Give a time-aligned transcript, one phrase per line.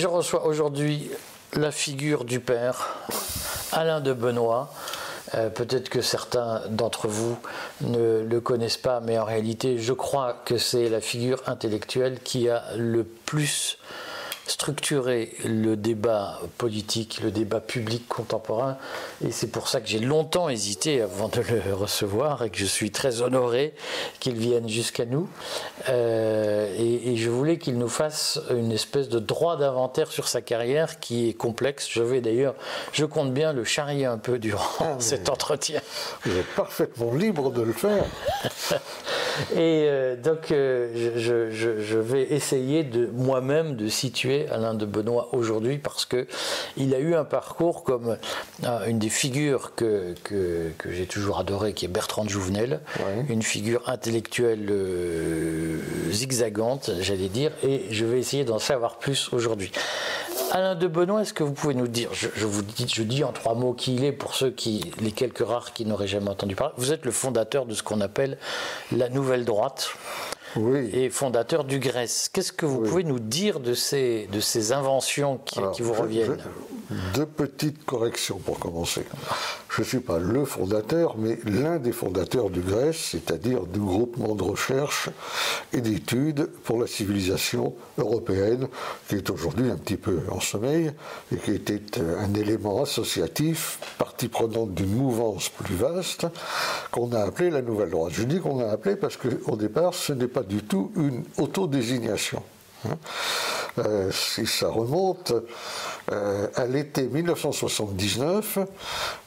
[0.00, 1.10] Je reçois aujourd'hui
[1.52, 2.88] la figure du père,
[3.70, 4.72] Alain de Benoît.
[5.34, 7.38] Euh, peut-être que certains d'entre vous
[7.82, 12.48] ne le connaissent pas, mais en réalité, je crois que c'est la figure intellectuelle qui
[12.48, 13.76] a le plus
[14.50, 18.76] structurer le débat politique, le débat public contemporain.
[19.24, 22.66] Et c'est pour ça que j'ai longtemps hésité avant de le recevoir et que je
[22.66, 23.74] suis très honoré
[24.18, 25.28] qu'il vienne jusqu'à nous.
[25.88, 31.00] Euh, et, je voulais qu'il nous fasse une espèce de droit d'inventaire sur sa carrière
[31.00, 31.86] qui est complexe.
[31.90, 32.54] Je vais d'ailleurs,
[32.92, 35.80] je compte bien le charrier un peu durant ah, cet entretien.
[36.24, 38.04] Vous êtes parfaitement libre de le faire.
[39.52, 45.28] Et euh, donc, euh, je, je vais essayer de moi-même de situer Alain de Benoît
[45.32, 46.26] aujourd'hui parce que
[46.76, 48.16] il a eu un parcours comme
[48.64, 52.80] euh, une des figures que, que, j'ai toujours adoré, qui est Bertrand de Jouvenel,
[53.28, 55.78] une figure intellectuelle euh,
[56.10, 59.70] zigzagante, j'allais dire, et je vais essayer d'en savoir plus aujourd'hui.
[60.52, 63.30] Alain de Benoît, est-ce que vous pouvez nous dire, je, vous dis, je dis en
[63.30, 66.56] trois mots qui il est pour ceux qui, les quelques rares qui n'auraient jamais entendu
[66.56, 66.74] parler.
[66.76, 68.36] Vous êtes le fondateur de ce qu'on appelle
[68.96, 69.94] la nouvelle droite
[70.92, 72.28] et fondateur du Grèce.
[72.32, 76.38] Qu'est-ce que vous pouvez nous dire de ces, de ces inventions qui, vous reviennent
[77.14, 79.04] Deux petites corrections pour commencer.
[79.70, 84.34] Je ne suis pas le fondateur, mais l'un des fondateurs du Grèce, c'est-à-dire du groupement
[84.34, 85.08] de recherche
[85.72, 88.66] et d'études pour la civilisation européenne,
[89.08, 90.90] qui est aujourd'hui un petit peu en sommeil
[91.32, 96.26] et qui était un élément associatif, partie prenante d'une mouvance plus vaste,
[96.90, 98.12] qu'on a appelé la Nouvelle Droite.
[98.12, 102.42] Je dis qu'on a appelé parce qu'au départ, ce n'est pas du tout une autodésignation.
[102.88, 102.96] Hein.
[103.78, 105.32] Euh, si ça remonte
[106.10, 108.58] euh, à l'été 1979,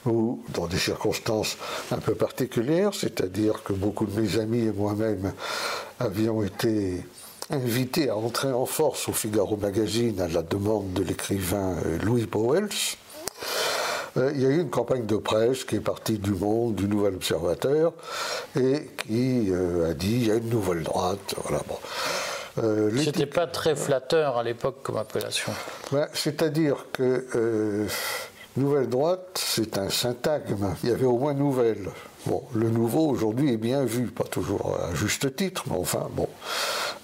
[0.06, 1.56] où, dans des circonstances
[1.90, 5.32] un peu particulières, c'est-à-dire que beaucoup de mes amis et moi-même
[5.98, 7.02] avions été
[7.50, 12.26] invités à entrer en force au Figaro Magazine à la demande de l'écrivain euh, Louis
[12.26, 12.96] Powells,
[14.16, 17.14] il y a eu une campagne de presse qui est partie du Monde, du Nouvel
[17.14, 17.92] Observateur,
[18.56, 21.34] et qui a dit il y a une nouvelle droite.
[21.44, 21.76] Voilà, bon.
[22.62, 25.52] Euh, C'était pas très flatteur à l'époque comme appellation.
[26.12, 27.86] C'est-à-dire que euh,
[28.56, 30.74] nouvelle droite, c'est un syntagme.
[30.82, 31.88] Il y avait au moins nouvelle.
[32.26, 36.28] Bon, le nouveau aujourd'hui est bien vu, pas toujours à juste titre, mais enfin, bon,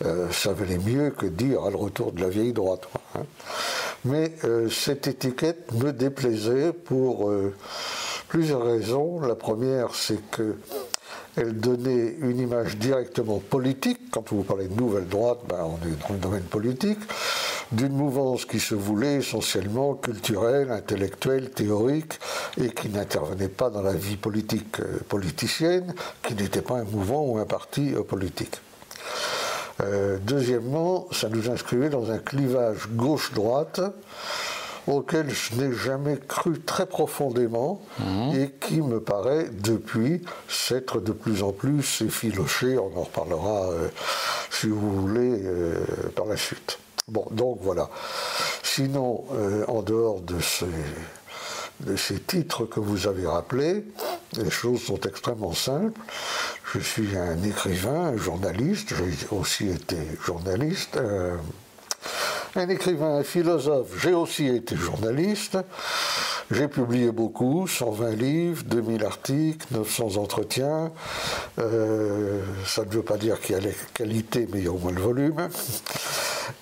[0.05, 2.89] euh, ça valait mieux que dire à le retour de la vieille droite.
[3.15, 3.25] Hein.
[4.05, 4.33] Mais
[4.71, 7.31] cette étiquette me déplaisait pour
[8.29, 9.21] plusieurs raisons.
[9.21, 10.57] La première, c'est que
[11.37, 14.11] elle donnait une image directement politique.
[14.11, 16.99] Quand vous parlez de nouvelle droite, ben, on est dans le domaine politique,
[17.73, 22.19] d'une mouvance qui se voulait essentiellement culturelle, intellectuelle, théorique,
[22.61, 25.95] et qui n'intervenait pas dans la vie politique euh, politicienne,
[26.27, 28.61] qui n'était pas un mouvement ou un parti euh, politique.
[29.83, 33.81] Euh, deuxièmement, ça nous inscrivait dans un clivage gauche-droite
[34.87, 38.35] auquel je n'ai jamais cru très profondément mhm.
[38.35, 42.79] et qui me paraît depuis s'être de plus en plus effiloché.
[42.79, 43.89] On en reparlera, euh,
[44.51, 45.75] si vous voulez, euh,
[46.15, 46.79] par la suite.
[47.09, 47.91] Bon, donc voilà.
[48.63, 50.67] Sinon, euh, en dehors de ces,
[51.81, 53.85] de ces titres que vous avez rappelés,
[54.37, 56.01] les choses sont extrêmement simples.
[56.75, 60.99] Je suis un écrivain, un journaliste, j'ai aussi été journaliste
[62.57, 63.89] un écrivain, un philosophe.
[64.01, 65.59] J'ai aussi été journaliste.
[66.51, 70.91] J'ai publié beaucoup, 120 livres, 2000 articles, 900 entretiens.
[71.61, 74.73] Euh, ça ne veut pas dire qu'il y a la qualité, mais il y a
[74.73, 75.49] au moins le volume.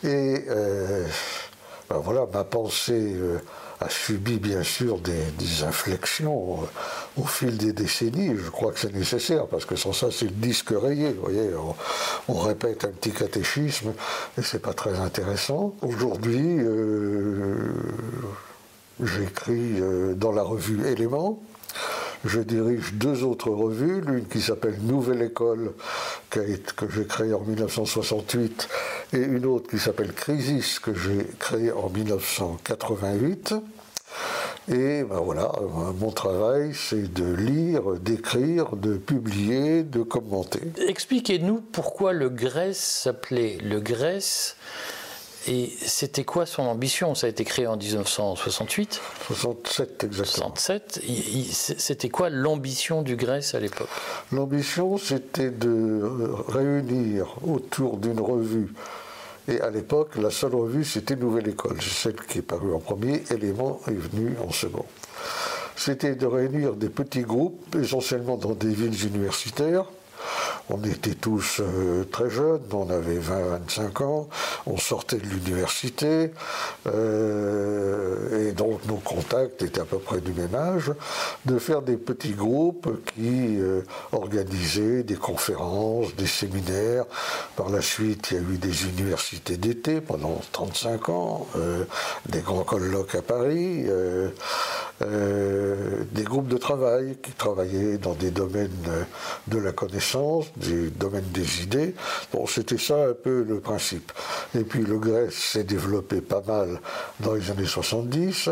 [0.04, 1.06] Et euh,
[1.88, 3.38] ben voilà, ma pensée euh,
[3.80, 6.58] a subi bien sûr des, inflexions
[7.16, 8.34] au fil des décennies.
[8.36, 11.12] Je crois que c'est nécessaire parce que sans ça, c'est le disque rayé.
[11.12, 11.50] Vous voyez,
[12.28, 13.92] on, répète un petit catéchisme
[14.36, 15.74] et c'est pas très intéressant.
[15.82, 17.56] Aujourd'hui, euh,
[19.02, 21.40] j'écris euh, dans la revue Éléments.
[22.24, 25.72] Je dirige deux autres revues, l'une qui s'appelle Nouvelle École,
[26.30, 26.40] que
[26.90, 28.68] j'ai créée en 1968,
[29.12, 33.54] et une autre qui s'appelle Crisis, que j'ai créée en 1988.
[34.70, 35.50] Et ben voilà,
[35.98, 40.60] mon travail, c'est de lire, d'écrire, de publier, de commenter.
[40.86, 44.56] Expliquez-nous pourquoi le Grèce s'appelait le Grèce
[45.46, 47.14] et c'était quoi son ambition?
[47.14, 50.48] Ça a été créé en 1968 67 exactement.
[50.54, 51.02] 67.
[51.52, 53.88] C'était quoi l'ambition du Grèce à l'époque?
[54.32, 56.02] L'ambition, c'était de
[56.48, 58.68] réunir autour d'une revue
[59.48, 61.78] et à l'époque, la seule revue, c'était Nouvelle École.
[61.80, 64.84] C'est celle qui est parue en premier, Élément est venu en second.
[65.74, 69.86] C'était de réunir des petits groupes, essentiellement dans des villes universitaires,
[70.70, 74.28] on était tous euh, très jeunes, on avait 20-25 ans,
[74.66, 76.30] on sortait de l'université,
[76.86, 80.92] et donc nos contacts étaient à peu près du même âge,
[81.46, 83.58] de faire des petits groupes qui
[84.12, 87.04] organisaient des conférences, des séminaires.
[87.56, 91.46] Par la suite, il y a eu des universités d'été pendant 35 ans,
[92.28, 93.86] des grands colloques à Paris.
[95.00, 98.70] Euh, des groupes de travail qui travaillaient dans des domaines
[99.46, 101.94] de la connaissance, des domaines des idées.
[102.32, 104.10] Bon, c'était ça un peu le principe.
[104.56, 106.80] Et puis le Grèce s'est développé pas mal
[107.20, 108.50] dans les années 70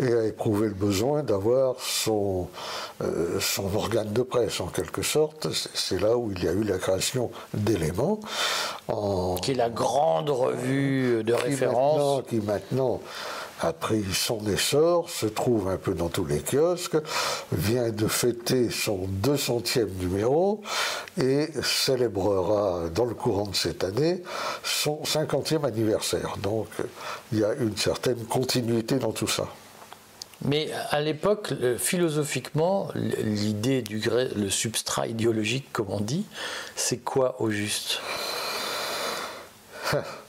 [0.00, 2.48] et a éprouvé le besoin d'avoir son,
[3.02, 5.48] euh, son organe de presse en quelque sorte.
[5.52, 8.20] C'est là où il y a eu la création d'éléments.
[9.42, 12.22] Qui est la grande revue de référence.
[12.28, 13.00] qui maintenant
[13.60, 16.96] a pris son essor, se trouve un peu dans tous les kiosques,
[17.52, 20.62] vient de fêter son 200e numéro
[21.20, 24.22] et célébrera dans le courant de cette année
[24.62, 26.36] son 50e anniversaire.
[26.42, 26.68] Donc
[27.32, 29.48] il y a une certaine continuité dans tout ça.
[30.44, 34.02] Mais à l'époque, philosophiquement, l'idée du
[34.36, 36.26] le substrat idéologique, comme on dit,
[36.74, 38.00] c'est quoi au juste?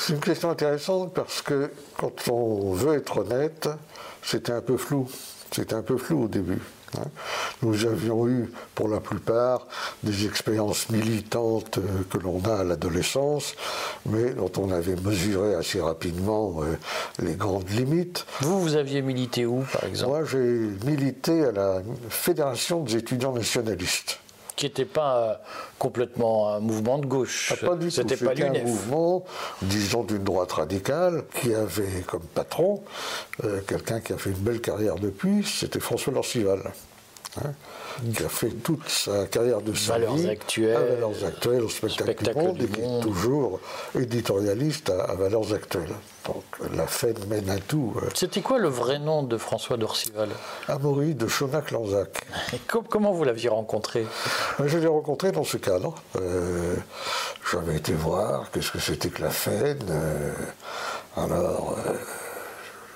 [0.00, 3.68] C'est une question intéressante parce que quand on veut être honnête,
[4.22, 5.06] c'était un peu flou.
[5.52, 6.62] C'était un peu flou au début.
[6.96, 7.04] Hein.
[7.60, 9.66] Nous avions eu, pour la plupart,
[10.02, 13.54] des expériences militantes euh, que l'on a à l'adolescence,
[14.06, 16.78] mais dont on avait mesuré assez rapidement euh,
[17.18, 18.24] les grandes limites.
[18.40, 20.12] Vous, vous aviez milité où, par exemple?
[20.12, 24.18] Moi, j'ai milité à la Fédération des étudiants nationalistes
[24.60, 25.34] qui n'était pas euh,
[25.78, 27.54] complètement un mouvement de gauche.
[27.54, 29.24] Ah, pas du C'était pas un mouvement,
[29.62, 32.82] disons, d'une droite radicale, qui avait comme patron
[33.44, 36.60] euh, quelqu'un qui a fait une belle carrière depuis, c'était François Lorcival.
[37.36, 37.52] Hein,
[38.12, 42.34] qui a fait toute sa carrière de valeurs actuelles, à valeurs actuelles, au spectacle, du
[42.34, 43.60] monde, et qui est toujours
[43.94, 45.94] éditorialiste à, valeurs actuelles.
[46.26, 46.42] Donc
[46.74, 47.94] la fête mène à tout.
[48.02, 48.08] Euh.
[48.14, 50.28] C'était quoi le vrai nom de François d'Orcival?
[50.66, 52.26] Amaury de Chonac-Lanzac.
[52.88, 54.04] comment vous l'aviez rencontré?
[54.58, 55.94] Ben, Je l'ai rencontré dans ce cadre.
[56.16, 56.74] Euh,
[57.52, 59.84] j'avais été voir qu'est-ce que c'était que la FED.
[59.88, 60.32] Euh,
[61.16, 61.76] alors,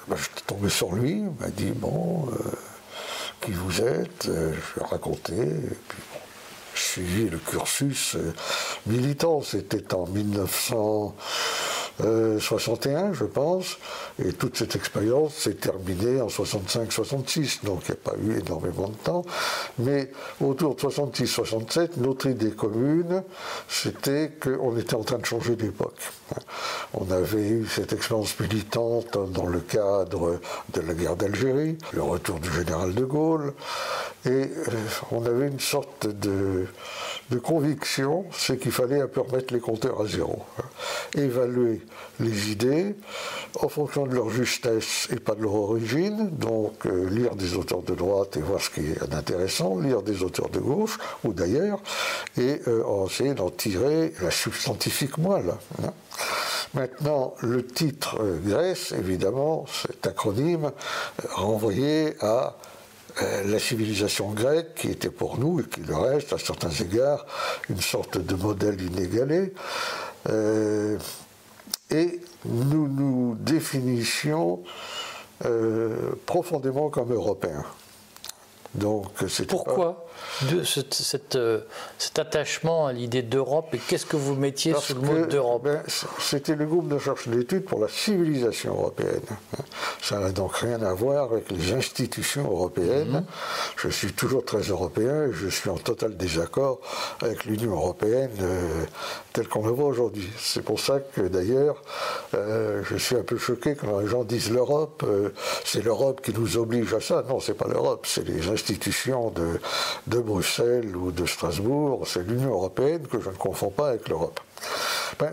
[0.08, 2.28] ben, je suis tombé sur lui, il m'a dit, bon
[3.44, 6.18] qui vous êtes, euh, je raconter, et puis bon,
[6.74, 8.32] je suivis le cursus euh,
[8.86, 11.14] militant, c'était en 1900.
[12.00, 13.78] 61, euh, je pense,
[14.24, 18.88] et toute cette expérience s'est terminée en 65-66, donc il n'y a pas eu énormément
[18.88, 19.24] de temps.
[19.78, 20.10] Mais
[20.40, 23.22] autour de 66-67, notre idée commune,
[23.68, 26.00] c'était qu'on était en train de changer d'époque.
[26.94, 30.40] On avait eu cette expérience militante dans le cadre
[30.72, 33.54] de la guerre d'Algérie, le retour du général de Gaulle,
[34.26, 34.50] et euh,
[35.12, 36.66] on avait une sorte de
[37.30, 40.42] de conviction, c'est qu'il fallait un peu remettre les compteurs à zéro.
[40.58, 41.20] Hein.
[41.20, 41.80] Évaluer
[42.20, 42.94] les idées
[43.60, 47.82] en fonction de leur justesse et pas de leur origine, donc euh, lire des auteurs
[47.82, 51.80] de droite et voir ce qui est intéressant, lire des auteurs de gauche ou d'ailleurs,
[52.36, 55.54] et euh, essayer d'en tirer la substantifique moelle.
[55.82, 55.92] Hein.
[56.74, 60.72] Maintenant, le titre euh, Grèce, évidemment, cet acronyme
[61.30, 62.56] renvoyé à
[63.22, 67.26] euh, la civilisation grecque, qui était pour nous, et qui le reste à certains égards,
[67.68, 69.52] une sorte de modèle inégalé,
[70.28, 70.98] euh,
[71.90, 74.62] et nous nous définissions
[75.44, 77.64] euh, profondément comme Européens.
[78.74, 79.06] Donc,
[79.48, 80.04] Pourquoi
[80.50, 81.60] de cette, euh,
[81.98, 85.82] cet attachement à l'idée d'Europe et qu'est-ce que vous mettiez sous le mot d'Europe ben,
[86.18, 89.22] C'était le groupe de recherche d'études pour la civilisation européenne.
[90.02, 93.12] Ça n'a donc rien à voir avec les institutions européennes.
[93.12, 93.24] Mhm.
[93.76, 96.80] Je suis toujours très européen et je suis en total désaccord
[97.20, 98.84] avec l'Union européenne euh,
[99.32, 100.28] telle qu'on la voit aujourd'hui.
[100.38, 101.80] C'est pour ça que d'ailleurs,
[102.34, 105.04] euh, je suis un peu choqué quand les gens disent l'Europe,
[105.64, 107.24] c'est l'Europe qui nous oblige à ça.
[107.28, 109.60] Non, c'est pas l'Europe, c'est les institutions de,
[110.06, 114.40] de Bruxelles ou de Strasbourg, c'est l'Union européenne que je ne confonds pas avec l'Europe.
[115.18, 115.32] Ben,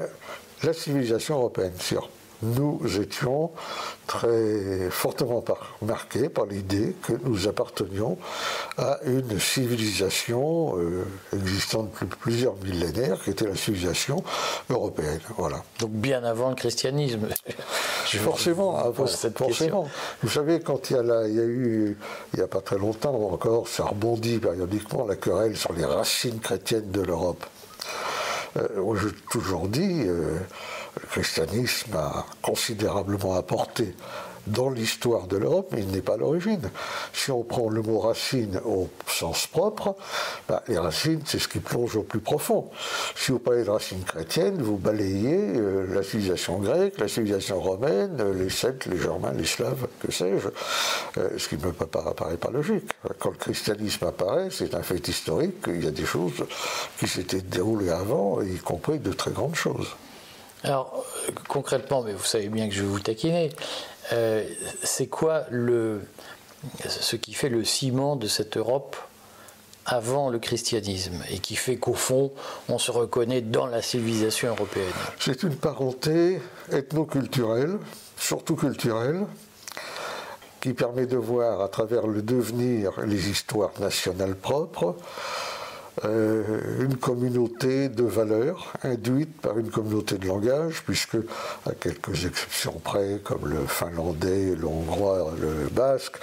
[0.63, 2.09] la civilisation européenne, sûr
[2.43, 3.51] nous étions
[4.07, 5.43] très fortement
[5.81, 8.17] marqués par l'idée que nous appartenions
[8.77, 14.23] à une civilisation euh, existante depuis plusieurs millénaires, qui était la civilisation
[14.69, 15.21] européenne.
[15.37, 15.63] Voilà.
[15.79, 17.27] Donc bien avant le christianisme.
[18.05, 19.87] forcément, avant, forcément.
[20.21, 21.97] Vous savez, quand il y, a il y a eu,
[22.33, 26.39] il n'y a pas très longtemps encore, ça rebondit périodiquement la querelle sur les racines
[26.39, 27.45] chrétiennes de l'Europe.
[28.57, 28.67] Euh,
[29.01, 30.37] J'ai toujours dit, euh,
[30.99, 33.95] le christianisme a considérablement apporté
[34.47, 36.69] dans l'histoire de l'Europe, mais il n'est pas l'origine.
[37.13, 39.95] Si on prend le mot racine au sens propre,
[40.47, 42.69] bah, les racines, c'est ce qui plonge au plus profond.
[43.15, 48.17] Si vous parlez de racines chrétiennes, vous balayez euh, la civilisation grecque, la civilisation romaine,
[48.19, 50.47] euh, les Celtes, les Germains, les Slaves, que sais-je,
[51.19, 52.89] euh, ce qui ne me paraît pas logique.
[53.19, 56.45] Quand le christianisme apparaît, c'est un fait historique, il y a des choses
[56.99, 59.95] qui s'étaient déroulées avant, y compris de très grandes choses.
[60.63, 61.05] Alors,
[61.47, 63.49] concrètement, mais vous savez bien que je vais vous taquiner,
[64.83, 66.01] c'est quoi le,
[66.87, 68.95] ce qui fait le ciment de cette Europe
[69.85, 72.31] avant le christianisme et qui fait qu'au fond,
[72.69, 74.85] on se reconnaît dans la civilisation européenne?
[75.19, 76.39] C'est une parenté
[76.71, 77.79] ethnoculturelle,
[78.17, 79.25] surtout culturelle,
[80.59, 85.50] qui permet de voir à travers le devenir les histoires nationales propres, euh,
[86.03, 91.17] une communauté de valeurs induite par une communauté de langage, puisque,
[91.65, 96.15] à quelques exceptions près, comme le finlandais, le hongrois, le basque,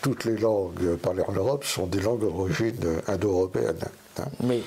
[0.00, 2.76] toutes les langues parlées en Europe sont des langues d'origine
[3.08, 3.78] indo-européenne.
[4.18, 4.24] Hein.
[4.42, 4.60] Mais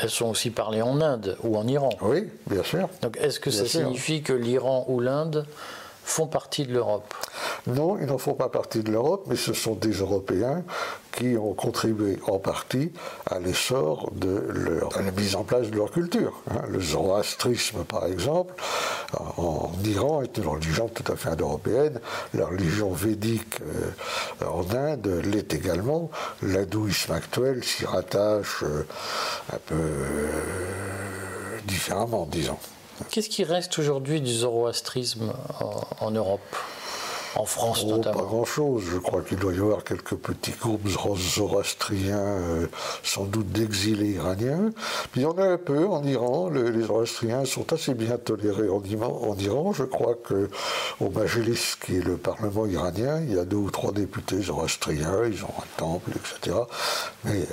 [0.00, 1.90] elles sont aussi parlées en Inde ou en Iran.
[2.00, 2.88] Oui, bien sûr.
[3.02, 5.46] Donc est-ce que ça signifie que l'Iran ou l'Inde
[6.12, 7.14] font partie de l'Europe
[7.66, 10.62] Non, ils n'en font pas partie de l'Europe, mais ce sont des Européens
[11.12, 12.92] qui ont contribué en partie
[13.30, 16.42] à l'essor de leur, à la mise en place de leur culture.
[16.50, 16.62] Hein.
[16.68, 18.54] Le zoroastrisme, par exemple,
[19.36, 21.98] en Iran est une religion tout à fait indo-européenne.
[22.34, 26.10] La religion védique euh, en Inde l'est également.
[26.42, 28.86] L'hindouisme actuel s'y rattache euh,
[29.52, 32.58] un peu euh, différemment, disons.
[33.10, 35.32] Qu'est-ce qui reste aujourd'hui du zoroastrisme
[36.00, 36.40] en, Europe?
[37.36, 38.84] En France oh, notamment Pas grand-chose.
[38.92, 42.66] Je crois qu'il doit y avoir quelques petits groupes zoroastriens, euh,
[43.02, 44.70] sans doute d'exilés iraniens.
[45.10, 46.50] Puis il y en a un peu en Iran.
[46.50, 49.72] les zoroastriens sont assez bien tolérés en, en Iran.
[49.72, 53.92] Je crois qu'au Majlis, qui est le parlement iranien, il y a deux ou trois
[53.92, 55.24] députés zoroastriens.
[55.26, 56.56] Ils ont un temple, etc.
[57.24, 57.44] Mais euh,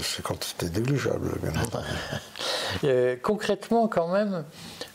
[0.00, 1.86] c'est quantité négligeable, bien entendu.
[2.84, 4.44] Euh, concrètement, quand même,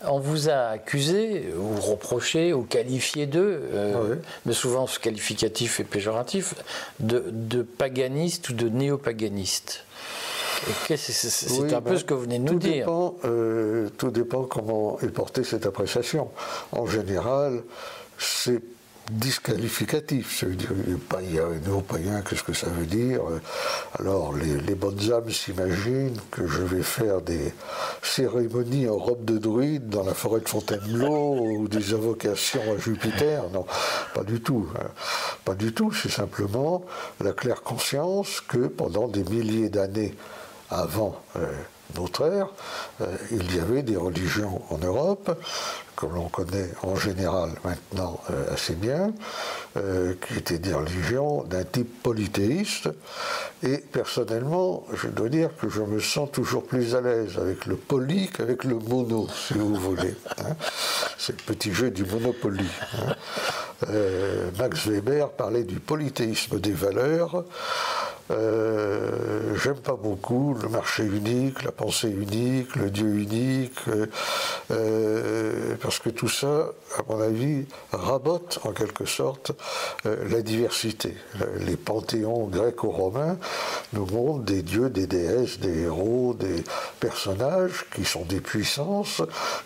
[0.08, 5.86] on vous a accusé, ou reproché, ou qualifié d'eux, euh, mais souvent ce qualificatif est
[5.86, 6.56] péjoratif,
[7.00, 9.86] de, de paganiste ou de néopaganiste.
[10.96, 12.88] C'est un peu ce que vous venez de nous dire.
[13.26, 16.30] Euh, tout dépend comment est portée cette appréciation.
[16.72, 17.64] En général,
[18.18, 18.62] c'est
[19.14, 20.40] disqualificatif.
[20.40, 20.72] Ça veut dire
[21.66, 23.22] néo-païen, qu'est-ce que ça veut dire?
[24.00, 27.54] Alors, les, bonnes âmes s'imaginent que je vais faire des
[28.02, 33.50] cérémonies en robe de druide dans la forêt de Fontainebleau ou des invocations à Jupiter.
[33.52, 33.66] Non,
[34.14, 34.68] pas du tout.
[34.78, 34.88] Hein.
[35.46, 35.92] Pas du tout.
[35.94, 36.86] C'est simplement
[37.22, 40.16] la claire conscience que pendant des milliers d'années
[40.70, 41.46] avant euh,
[41.96, 42.48] notre ère,
[43.02, 45.38] euh, il y avait des religions en Europe
[45.96, 49.14] que l'on connaît en général maintenant euh, assez bien,
[49.78, 52.90] euh, qui étaient des religions d'un type polythéiste.
[53.64, 57.76] Et personnellement, je dois dire que je me sens toujours plus à l'aise avec le
[57.76, 60.16] poly qu'avec le mono, si vous voulez.
[60.40, 60.56] Hein.
[61.18, 62.68] C'est le petit jeu du monopoly.
[62.98, 63.16] Hein.
[64.58, 67.44] Max Weber parlait du polythéisme des valeurs.
[68.32, 74.06] Euh, j'aime pas beaucoup le marché unique, la pensée unique, le Dieu unique, euh,
[74.72, 79.52] euh, parce que tout ça, à mon avis, rabote en quelque sorte
[80.06, 81.14] la diversité.
[81.60, 83.38] Les panthéons gréco-romains
[83.92, 86.64] nous montrent des dieux, des déesses, des héros, des
[87.02, 89.22] personnages qui sont des puissances,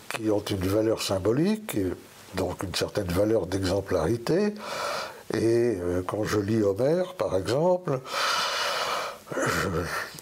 [0.09, 1.85] qui ont une valeur symbolique, et
[2.33, 4.55] donc une certaine valeur d'exemplarité.
[5.35, 7.99] Et quand je lis Homère, par exemple,
[9.35, 9.69] je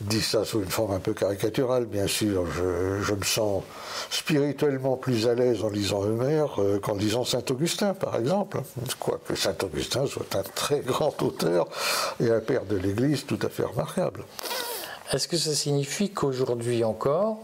[0.02, 2.46] dis ça sous une forme un peu caricaturale, bien sûr.
[2.52, 3.64] Je, me sens
[4.10, 8.62] spirituellement plus à l'aise en lisant Homère euh, qu'en lisant Saint-Augustin, par exemple.
[9.00, 11.68] Quoique Saint-Augustin soit un très grand auteur
[12.20, 14.24] et un père de l'Église tout à fait remarquable.
[15.14, 17.38] Est-ce que ça signifie qu'aujourd'hui encore,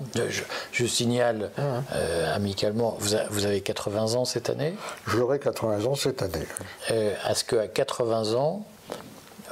[0.72, 1.84] je, signale ah.
[1.94, 4.74] euh, amicalement, vous, vous, avez 80 ans cette année?
[5.06, 6.48] J'aurai 80 ans cette année.
[6.90, 8.66] Euh, Est-ce qu'à 80 ans,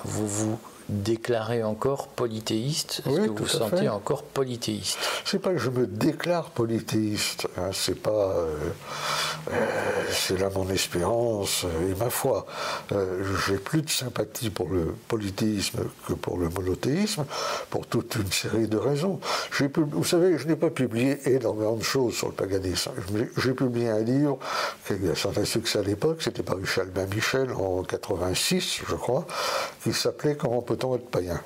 [0.06, 3.02] vous vous déclarer encore polythéiste?
[3.06, 4.98] Est-ce que vous vous sentez encore polythéiste?
[5.26, 8.12] C'est pas que je me déclare polythéiste, hein, c'est pas.
[8.12, 8.56] Euh,
[9.52, 9.56] euh,
[10.12, 12.46] c'est là mon espérance et ma foi.
[12.92, 17.26] Euh, j'ai plus de sympathie pour le polythéisme que pour le monothéisme,
[17.70, 19.20] pour toute une série de raisons.
[19.76, 22.92] Vous savez, je n'ai pas publié énormément de choses sur le paganisme.
[23.38, 24.40] J'ai publié un livre
[24.86, 28.96] qui a eu un certain succès à l'époque, c'était par Albin Michel en 86, je
[28.96, 29.26] crois,
[29.84, 31.42] qui s'appelait Comment peut peut-on être païen?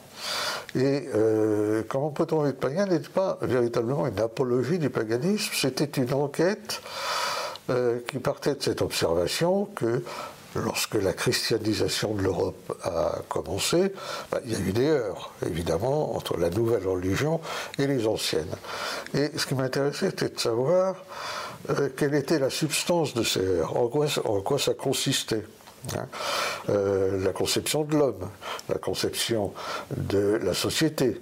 [0.76, 6.14] Et euh, comment peut-on être païen n'est pas véritablement une apologie du paganisme, c'était une
[6.14, 6.82] enquête
[7.70, 10.04] euh, qui partait de cette observation que
[10.56, 13.92] lorsque la christianisation de l'Europe a commencé,
[14.32, 17.40] bah, il y a eu des heurts, évidemment, entre la nouvelle religion
[17.80, 18.56] et les anciennes.
[19.16, 20.96] Et ce qui m'intéressait, c'était de savoir
[21.70, 25.44] euh, quelle était la substance de ces heurts, en quoi ça consistait.
[25.96, 26.08] Hein.
[26.70, 28.30] Euh, la conception de l'homme,
[28.70, 29.54] la conception
[29.96, 31.22] de la société,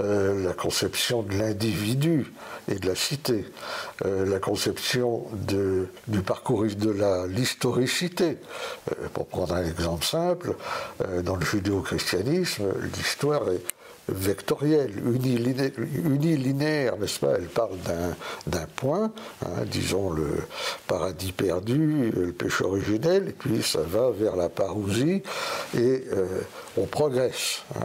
[0.00, 2.32] euh, la conception de l'individu
[2.68, 3.44] et de la cité,
[4.04, 5.26] euh, la conception
[6.08, 8.38] du parcours de l'historicité.
[9.14, 10.56] pour prendre un exemple simple,
[11.22, 12.64] dans le judéo-christianisme,
[12.96, 13.62] l'histoire est
[14.08, 14.92] vectorielle,
[16.04, 17.34] unilinéaire, n'est-ce pas?
[17.36, 17.76] Elle parle
[18.46, 19.12] d'un point,
[19.44, 20.28] hein, disons le
[20.86, 25.22] paradis perdu, le péché originel, et puis ça va vers la parousie,
[25.74, 26.40] et euh,
[26.76, 27.62] on progresse.
[27.76, 27.84] Hein.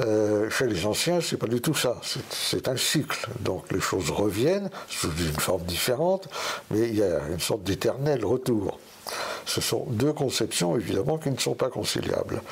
[0.00, 2.00] Euh, chez les anciens, c'est pas du tout ça.
[2.30, 3.28] C'est un cycle.
[3.40, 6.28] Donc les choses reviennent sous une forme différente,
[6.70, 8.78] mais il y a une sorte d'éternel retour.
[9.46, 12.42] Ce sont deux conceptions, évidemment, qui ne sont pas conciliables.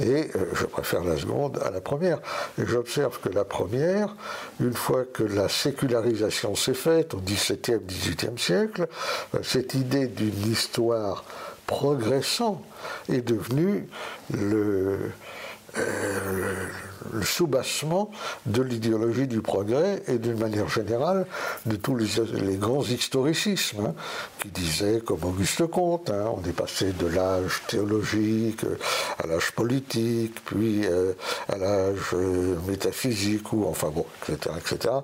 [0.00, 2.18] Et euh, je préfère la seconde à la première.
[2.58, 4.16] Et j'observe que la première,
[4.60, 8.88] une fois que la sécularisation s'est faite au XVIIe, XVIIIe siècle,
[9.34, 11.24] euh, cette idée d'une histoire
[11.66, 12.62] progressant
[13.08, 13.88] est devenue
[14.34, 14.98] le,
[15.74, 18.10] le soubassement
[18.46, 21.26] de l'idéologie du progrès et d'une manière générale
[21.66, 23.94] de tous les, grands historicismes hein,
[24.40, 28.64] qui disaient, comme Auguste Comte, hein, on est passé de l'âge théologique
[29.18, 31.12] à l'âge politique, puis euh,
[31.48, 34.54] à l'âge euh, métaphysique, ou enfin bon, etc.
[34.58, 34.94] etc.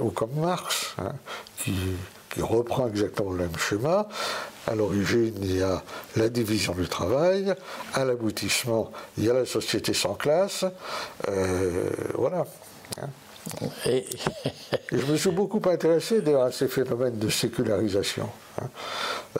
[0.00, 1.12] ou comme Marx, hein,
[1.58, 1.74] qui
[2.30, 4.06] qui reprend exactement le même schéma.
[4.68, 5.82] À l'origine, il y a
[6.16, 7.54] la division du travail.
[7.94, 10.66] À l'aboutissement, il y a la société sans classe.
[11.28, 12.44] Euh, voilà.
[13.86, 14.04] Et...
[14.92, 18.28] je me suis beaucoup intéressé à ces phénomènes de sécularisation.
[18.60, 18.68] Hein.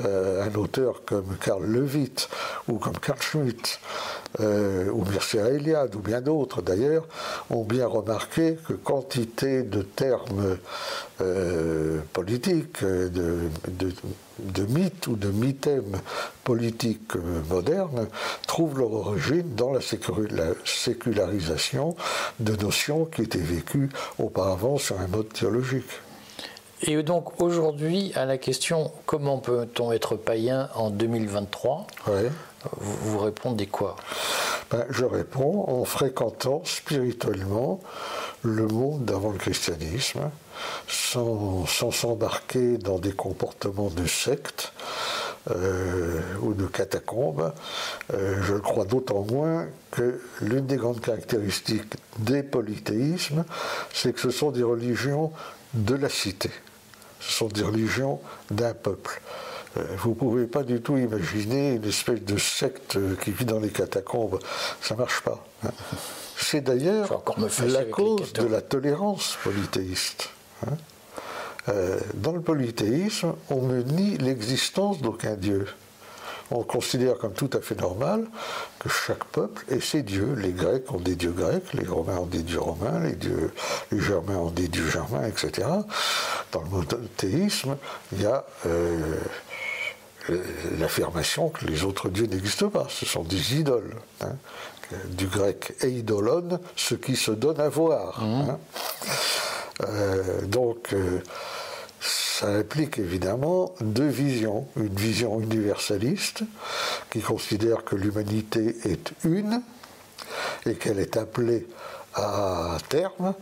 [0.05, 2.29] Euh, un auteur comme Karl Levitt
[2.69, 3.81] ou comme Karl Schmitt
[4.41, 7.07] euh, ou Mircea Eliade ou bien d'autres d'ailleurs
[7.51, 10.59] ont bien remarqué que quantité de termes
[11.21, 11.78] euh,
[12.19, 13.49] politiques, de,
[14.39, 16.01] de, mythes ou de mythèmes
[16.43, 17.15] politiques
[17.49, 18.09] modernes
[18.47, 19.79] trouvent leur origine dans la,
[20.31, 21.95] la sécularisation
[22.41, 25.91] de notions qui étaient vécues auparavant sur un mode théologique.
[26.83, 31.87] Et donc aujourd'hui, à la question comment peut-on être païen en 2023
[32.77, 33.97] vous, répondez quoi?
[34.71, 37.81] Ben, Je réponds en fréquentant spirituellement
[38.43, 40.31] le monde d'avant le christianisme,
[40.87, 44.73] sans s'embarquer dans des comportements de secte
[45.51, 47.55] euh, ou de catacombes.
[48.13, 53.45] Euh, je le crois d'autant moins que l'une des grandes caractéristiques des polythéismes,
[53.93, 55.33] c'est que ce sont des religions
[55.73, 56.51] de la cité.
[57.21, 59.23] Ce sont des religions d'un peuple.
[59.79, 63.61] Euh, vous ne pouvez pas du tout imaginer une espèce de secte qui vit dans
[63.61, 64.41] les catacombes.
[64.83, 65.43] Ça ne marche pas.
[66.37, 67.23] C'est d'ailleurs
[67.67, 70.31] la cause de la tolérance polythéiste.
[70.67, 70.77] Hein?
[71.69, 75.67] Euh, dans le polythéisme, on ne nie l'existence d'aucun dieu.
[76.51, 78.25] On considère comme tout à fait normal
[78.79, 80.35] que chaque peuple ait ses dieux.
[80.35, 83.53] Les Grecs ont des dieux grecs, les Romains ont des dieux romains, les, dieux,
[83.93, 85.69] les Germains ont des dieux germains, etc.
[86.53, 87.77] Dans le monothéisme,
[88.13, 89.17] il y a euh,
[90.79, 93.95] l'affirmation que les autres dieux n'existent pas, ce sont des idoles.
[94.23, 94.33] Hein.
[95.11, 98.25] du grec eidolon, ce qui se donne à voir.
[98.25, 98.51] Mmh.
[98.51, 98.59] Hein.
[99.83, 101.21] Euh, donc, euh,
[102.01, 104.67] ça implique évidemment deux visions.
[104.77, 106.43] Une vision universaliste
[107.11, 109.63] qui considère que l'humanité est une
[110.67, 111.67] et qu'elle est appelée
[112.15, 113.35] à terme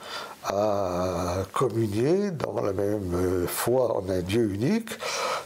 [0.45, 4.91] à communier dans la même foi en un Dieu unique,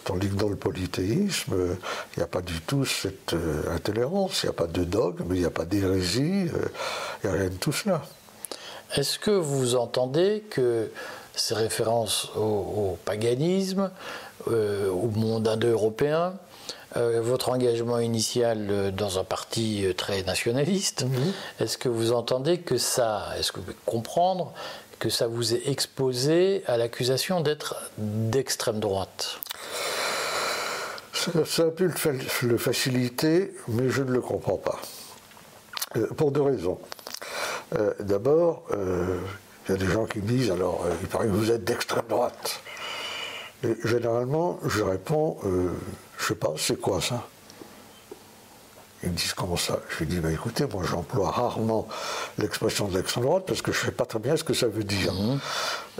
[0.04, 4.46] tandis que dans le polythéisme, il n'y a pas du tout cette euh, intolérance, il
[4.46, 6.68] n'y a pas de dogme, il n'y a pas d'hérésie, euh,
[7.22, 8.02] il n'y a rien de tout cela.
[8.96, 10.90] Est-ce que vous entendez que
[11.34, 13.90] ces références au, paganisme,
[14.48, 16.34] euh, au monde indo-européen,
[16.96, 21.06] euh, votre engagement initial euh, dans un parti très nationaliste,
[21.60, 24.52] est-ce que vous entendez que ça, est-ce que vous pouvez comprendre
[24.98, 29.38] que ça vous est exposé à l'accusation d'être d'extrême droite?
[31.44, 31.90] Ça, a pu
[32.42, 34.80] le, faciliter, mais je ne le comprends pas.
[36.16, 36.78] pour deux raisons.
[38.00, 41.64] D'abord, il y a des gens qui me disent alors, il paraît que vous êtes
[41.64, 42.60] d'extrême droite.
[43.84, 45.68] Généralement, je réponds, euh,
[46.18, 47.26] je sais pas, c'est quoi ça?
[49.02, 49.78] Ils me disent comment ça?
[49.88, 51.88] Je lui dis, bah, écoutez, moi j'emploie rarement
[52.36, 54.66] l'expression de l'extrême droite parce que je ne sais pas très bien ce que ça
[54.66, 55.14] veut dire.
[55.14, 55.40] Mhm.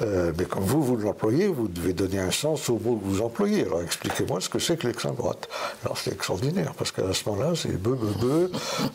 [0.03, 3.23] Euh, mais comme vous, vous l'employez, vous devez donner un sens au mot que vous
[3.23, 3.65] employez.
[3.65, 5.49] Alors expliquez-moi ce que c'est que l'extrême droite.
[5.85, 8.51] Alors c'est extraordinaire parce qu'à ce moment-là, c'est beu, beu, beu,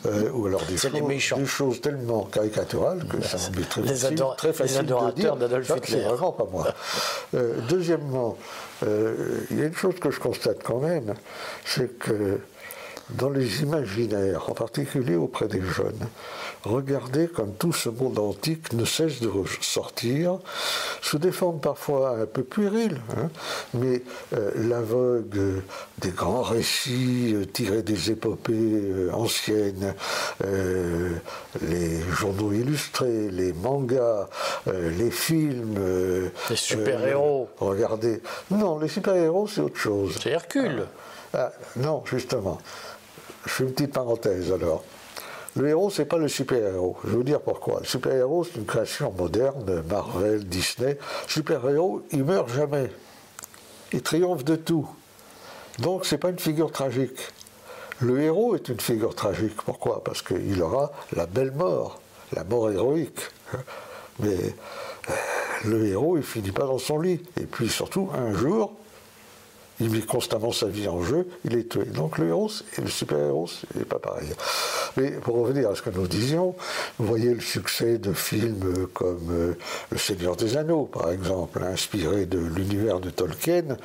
[0.06, 0.92] euh, ou alors des choses,
[1.36, 5.36] des choses, tellement caricaturales que ça me très, les facile, très facile dire.
[5.36, 5.80] d'Adolf Hitler.
[5.84, 6.74] C'est vraiment pas moi.
[7.34, 8.36] Euh, deuxièmement,
[8.82, 11.14] il y a une chose que je constate quand même,
[11.64, 12.40] c'est que
[13.10, 16.08] dans les imaginaires, en particulier auprès des jeunes.
[16.64, 20.38] Regardez comme tout ce monde antique ne cesse de ressortir,
[21.00, 23.28] sous des formes parfois un peu puériles, hein,
[23.74, 24.02] mais
[24.34, 25.62] euh, la vogue
[25.98, 29.94] des grands récits euh, tirés des épopées euh, anciennes,
[30.42, 34.28] les journaux illustrés, les mangas,
[34.66, 35.78] les films.
[36.50, 37.48] les super-héros.
[37.58, 38.20] regardez.
[38.50, 40.16] Non, les super-héros, c'est autre chose.
[40.20, 40.86] C'est Hercule.
[41.34, 42.58] Ah, non, justement.
[43.46, 44.84] Je fais une petite parenthèse alors.
[45.56, 46.98] Le héros, c'est pas le super-héros.
[47.04, 47.80] Je vais vous dire pourquoi.
[47.80, 50.98] Le super-héros, c'est une création moderne, Marvel, Disney.
[51.28, 52.90] Super-héros, il meurt jamais.
[53.92, 54.86] Il triomphe de tout.
[55.78, 57.18] Donc, c'est pas une figure tragique.
[58.00, 59.56] Le héros est une figure tragique.
[59.64, 60.04] Pourquoi?
[60.04, 62.00] Parce qu'il aura la belle mort,
[62.34, 63.20] la mort héroïque.
[64.18, 64.36] Mais
[65.08, 65.12] euh,
[65.64, 67.22] le héros, il finit pas dans son lit.
[67.40, 68.74] Et puis surtout, un jour,
[69.80, 71.84] il met constamment sa vie en jeu, il est tué.
[71.84, 74.28] Donc le héros et le super-héros, n'est pas pareil.
[74.96, 76.54] Mais pour revenir à ce que nous disions,
[76.98, 79.54] vous voyez le succès de films comme euh,
[79.90, 83.76] Le Seigneur des Anneaux, par exemple, inspiré de l'univers de Tolkien,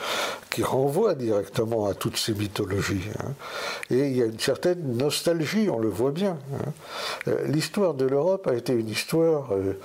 [0.49, 3.10] qui renvoie directement à toutes ces mythologies.
[3.19, 3.34] Hein.
[3.89, 6.38] Et il y a une certaine nostalgie, on le voit bien.
[6.54, 6.71] Hein.
[7.27, 9.77] Euh, l'histoire de l'Europe a été une histoire euh,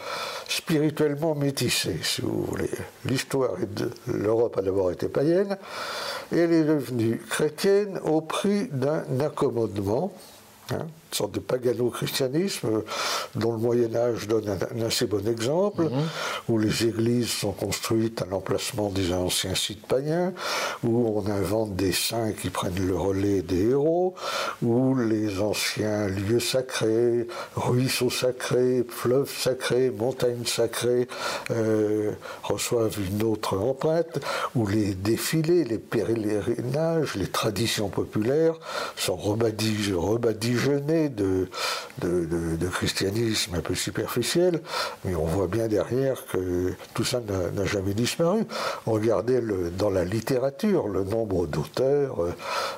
[0.49, 2.71] spirituellement métissée, si vous voulez.
[3.05, 5.57] L'histoire de l'Europe a d'abord été païenne,
[6.33, 10.13] elle est devenue chrétienne au prix d'un accommodement.
[10.71, 12.83] Hein sorte de pagano-christianisme
[13.35, 15.91] dont le Moyen Âge donne un, assez bon exemple, mhm.
[16.49, 20.33] où les églises sont construites à l'emplacement des anciens sites païens,
[20.85, 24.15] où on invente des saints qui prennent le relais des héros,
[24.63, 31.09] où les anciens lieux sacrés, ruisseaux sacrés, fleuves sacrés, montagnes sacrées
[31.51, 34.19] euh, reçoivent une autre empreinte,
[34.55, 38.55] où les défilés, les pèlerinages, les traditions populaires
[38.97, 41.49] sont rebadigeonnés de,
[42.73, 44.61] christianisme un peu superficiel,
[45.05, 48.45] mais on voit bien derrière que tout ça n'a jamais disparu.
[48.87, 49.41] Regardez
[49.79, 52.35] dans la littérature le nombre d'auteurs euh,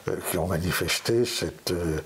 [0.09, 1.99] euh, qui ont manifesté cette euh,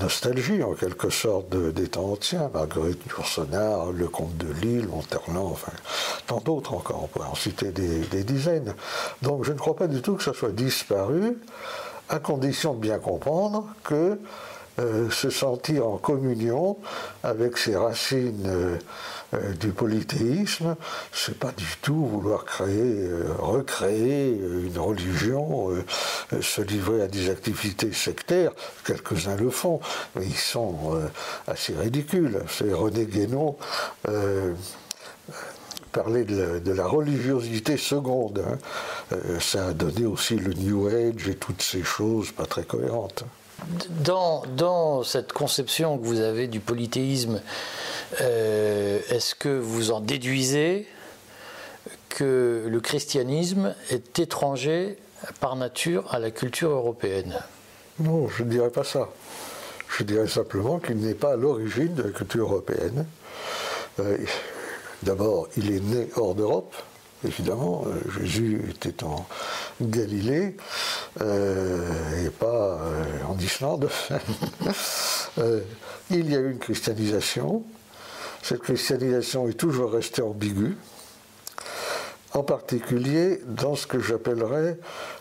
[0.00, 2.50] nostalgie en quelque sorte des temps anciens.
[2.52, 5.72] Marguerite Yourcenar, Le Comte de Lille, Monterland, enfin
[6.26, 8.74] tant d'autres encore, on pourrait en citer des dizaines.
[9.22, 11.36] Donc je ne crois pas du tout que ça soit disparu
[12.08, 14.18] à condition de bien comprendre que
[14.78, 16.76] euh, se sentir en communion
[17.24, 18.76] avec ses racines euh,
[19.34, 20.76] euh, du polythéisme,
[21.12, 25.70] c'est pas du tout vouloir créer, recréer une religion,
[26.40, 28.52] se livrer à des activités sectaires.
[28.84, 29.80] Quelques-uns le font,
[30.14, 30.98] mais ils sont
[31.46, 32.40] assez ridicules.
[32.48, 33.56] C'est René Guénon
[35.92, 38.44] parler de la, religiosité seconde.
[38.46, 39.18] Hein.
[39.40, 43.24] ça a donné aussi le New Age et toutes ces choses pas très cohérentes.
[44.04, 47.40] Dans, cette conception que vous avez du polythéisme,
[48.20, 50.86] euh, est-ce que vous en déduisez
[52.08, 54.96] que le christianisme est étranger
[55.40, 57.38] par nature à la culture européenne?
[58.00, 59.08] Non, je ne dirais pas ça.
[59.88, 63.06] Je dirais simplement qu'il n'est pas à l'origine de la culture européenne.
[63.98, 64.16] Euh,
[65.02, 66.74] d'abord, il est né hors d'Europe,
[67.24, 67.84] évidemment.
[67.86, 69.26] Euh, Jésus était en
[69.80, 70.56] Galilée
[71.20, 73.88] euh, et pas euh, en Islande.
[76.10, 77.64] il y a eu une christianisation.
[78.42, 80.76] Cette christianisation est toujours restée ambiguë,
[82.32, 84.78] en particulier dans ce que j'appellerais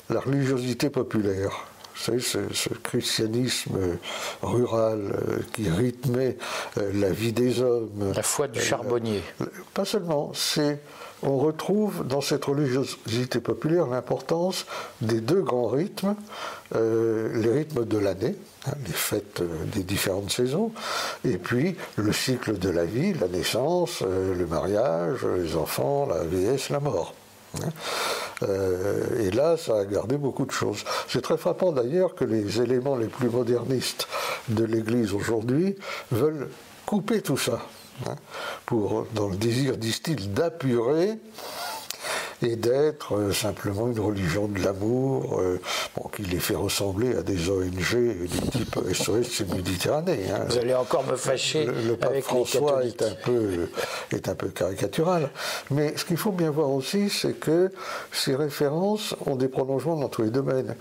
[0.09, 1.65] la religiosité populaire.
[1.97, 3.97] Vous savez, ce, christianisme
[4.43, 5.15] rural
[5.53, 6.37] qui rythmait
[6.75, 8.13] la vie des hommes.
[8.15, 9.23] La foi du charbonnier.
[9.73, 10.79] Pas seulement, c'est
[11.23, 14.65] on retrouve dans cette religiosité populaire l'importance
[15.01, 16.15] des deux grands rythmes,
[16.75, 18.35] euh, les rythmes de l'année,
[18.67, 20.71] hein, les fêtes euh, des différentes saisons,
[21.25, 26.23] et puis le cycle de la vie, la naissance, euh, le mariage, les enfants, la
[26.23, 27.15] vieillesse, la mort.
[27.55, 27.69] Hein.
[29.19, 30.83] et là, ça a gardé beaucoup de choses.
[31.07, 34.07] C'est très frappant d'ailleurs que les éléments les plus modernistes
[34.49, 35.75] de l'Église aujourd'hui
[36.11, 36.49] veulent
[36.85, 37.61] couper tout ça.
[38.05, 38.15] Hein,
[38.65, 41.17] pour, dans le désir, disent-ils, d'apurer
[42.41, 45.41] et d'être simplement une religion de l'amour
[46.15, 50.19] qui les fait ressembler à des ONG du type SOS Méditerranée.
[50.31, 50.45] Hein.
[50.47, 51.65] Vous allez encore me fâcher.
[51.65, 53.69] Le, pape avec François est un, peu,
[54.11, 55.29] est un peu caricatural.
[55.71, 57.71] Mais ce qu'il faut bien voir aussi, c'est que
[58.11, 60.75] ces références ont des prolongements dans tous les domaines.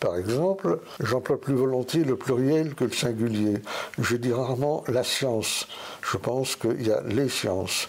[0.00, 3.54] par exemple, j'emploie plus volontiers le pluriel que le singulier.
[3.98, 5.68] Je dis rarement la science.
[6.10, 7.88] Je pense qu'il y a les sciences.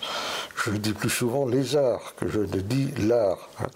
[0.55, 3.67] Je dis plus souvent les arts que je ne dis l'art, hein,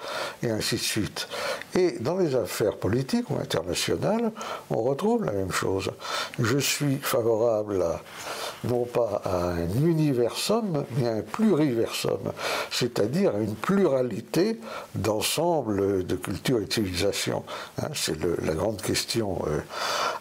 [0.41, 1.27] et ainsi de suite.
[1.75, 4.31] Et dans les affaires politiques ou internationales,
[4.71, 5.91] on retrouve la même chose.
[6.39, 7.85] Je suis favorable
[8.63, 12.19] non pas à un universum, mais à un pluriversum,
[12.71, 14.59] c'est-à-dire à une pluralité
[14.95, 17.43] d'ensemble de cultures et de civilisations.
[17.77, 17.89] Hein.
[17.93, 19.59] C'est la grande question euh,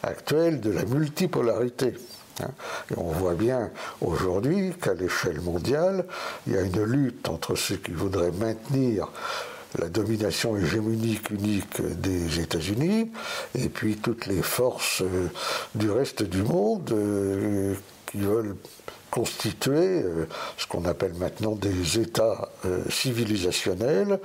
[0.02, 1.94] actuelle de la multipolarité.
[2.42, 2.50] Hein.
[2.96, 6.04] On voit bien aujourd'hui qu'à l'échelle mondiale,
[6.46, 9.08] il y a une lutte entre ceux qui voudraient maintenir
[9.78, 13.10] la domination hégémonique unique des États-Unis
[13.54, 15.28] et puis toutes les forces euh,
[15.74, 17.74] du reste du monde euh,
[18.10, 18.56] qui veulent
[19.10, 22.50] constituer euh, ce qu'on appelle maintenant des États
[22.88, 24.20] civilisationnels,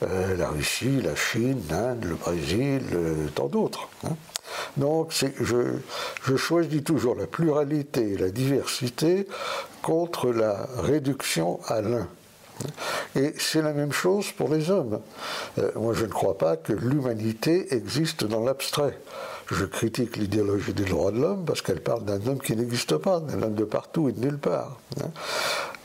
[0.00, 2.82] la Russie, la Chine, l'Inde, le Brésil,
[3.34, 3.88] tant d'autres.
[4.04, 4.16] Hein.
[4.76, 9.26] Donc je, choisis toujours la pluralité et la diversité
[9.82, 12.08] contre la réduction à l'un.
[13.16, 15.00] Et c'est la même chose pour les hommes.
[15.58, 18.98] Euh, moi, je ne crois pas que l'humanité existe dans l'abstrait.
[19.50, 23.18] Je critique l'idéologie des droits de l'homme parce qu'elle parle d'un homme qui n'existe pas,
[23.18, 24.78] d'un homme de partout et de nulle part.
[25.00, 25.10] Hein.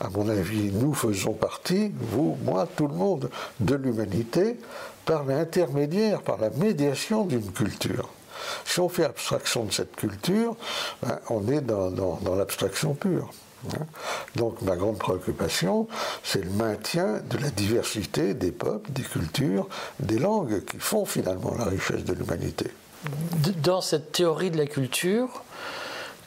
[0.00, 4.56] À mon avis, nous faisons partie, vous, moi, tout le monde, de l'humanité
[5.04, 8.08] par l'intermédiaire, par la médiation d'une culture.
[8.64, 10.54] Si on fait abstraction de cette culture,
[11.02, 13.32] ben, on est dans, l'abstraction pure.
[13.72, 13.86] Hein.
[14.36, 15.88] Donc ma grande préoccupation,
[16.22, 21.54] c'est le maintien de la diversité des peuples, des cultures, des langues qui font finalement
[21.58, 22.70] la richesse de l'humanité.
[23.62, 25.42] Dans cette théorie de la culture,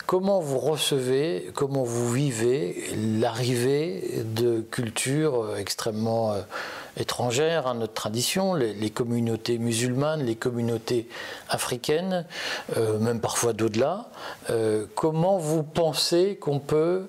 [0.05, 6.41] comment vous recevez, comment vous vivez l'arrivée de cultures extrêmement euh,
[6.99, 11.08] étrangères à notre tradition, les, communautés musulmanes, les communautés
[11.49, 12.25] africaines,
[12.77, 14.10] euh, même parfois d'au-delà.
[14.49, 17.08] Euh, comment vous pensez qu'on peut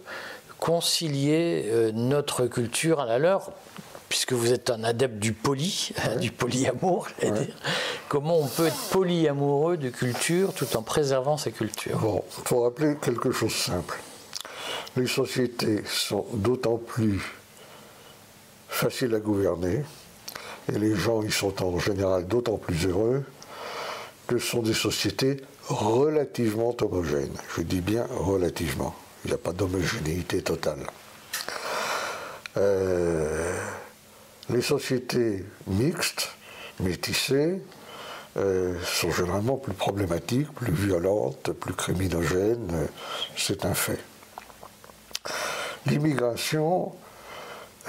[0.59, 3.53] concilier euh, notre culture à la leur
[4.11, 7.09] puisque vous êtes un adepte du poly, du polyamour,
[8.09, 11.96] comment on peut être polyamoureux de culture tout en préservant sa culture?
[11.99, 13.99] Bon, il faut rappeler quelque chose de simple.
[14.96, 17.20] Les sociétés sont d'autant plus
[18.68, 19.85] facile à gouverner,
[20.73, 23.23] et les gens y sont en général d'autant plus heureux
[24.27, 25.37] que ce sont des sociétés
[25.68, 27.37] relativement homogènes.
[27.57, 28.94] Je dis bien relativement.
[29.25, 30.85] Il n'y a pas d'homogénéité totale.
[32.57, 33.55] Euh,
[34.53, 36.31] les sociétés mixtes,
[36.81, 37.61] métissées,
[38.37, 42.89] euh, sont généralement plus problématiques, plus violentes, plus criminogènes.
[43.37, 43.99] C'est un fait.
[45.87, 46.93] L'immigration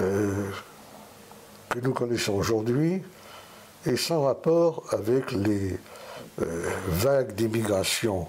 [0.00, 0.50] euh,
[1.68, 3.02] que nous connaissons aujourd'hui
[3.86, 5.78] est sans rapport avec les
[6.40, 8.26] euh, vagues d'immigration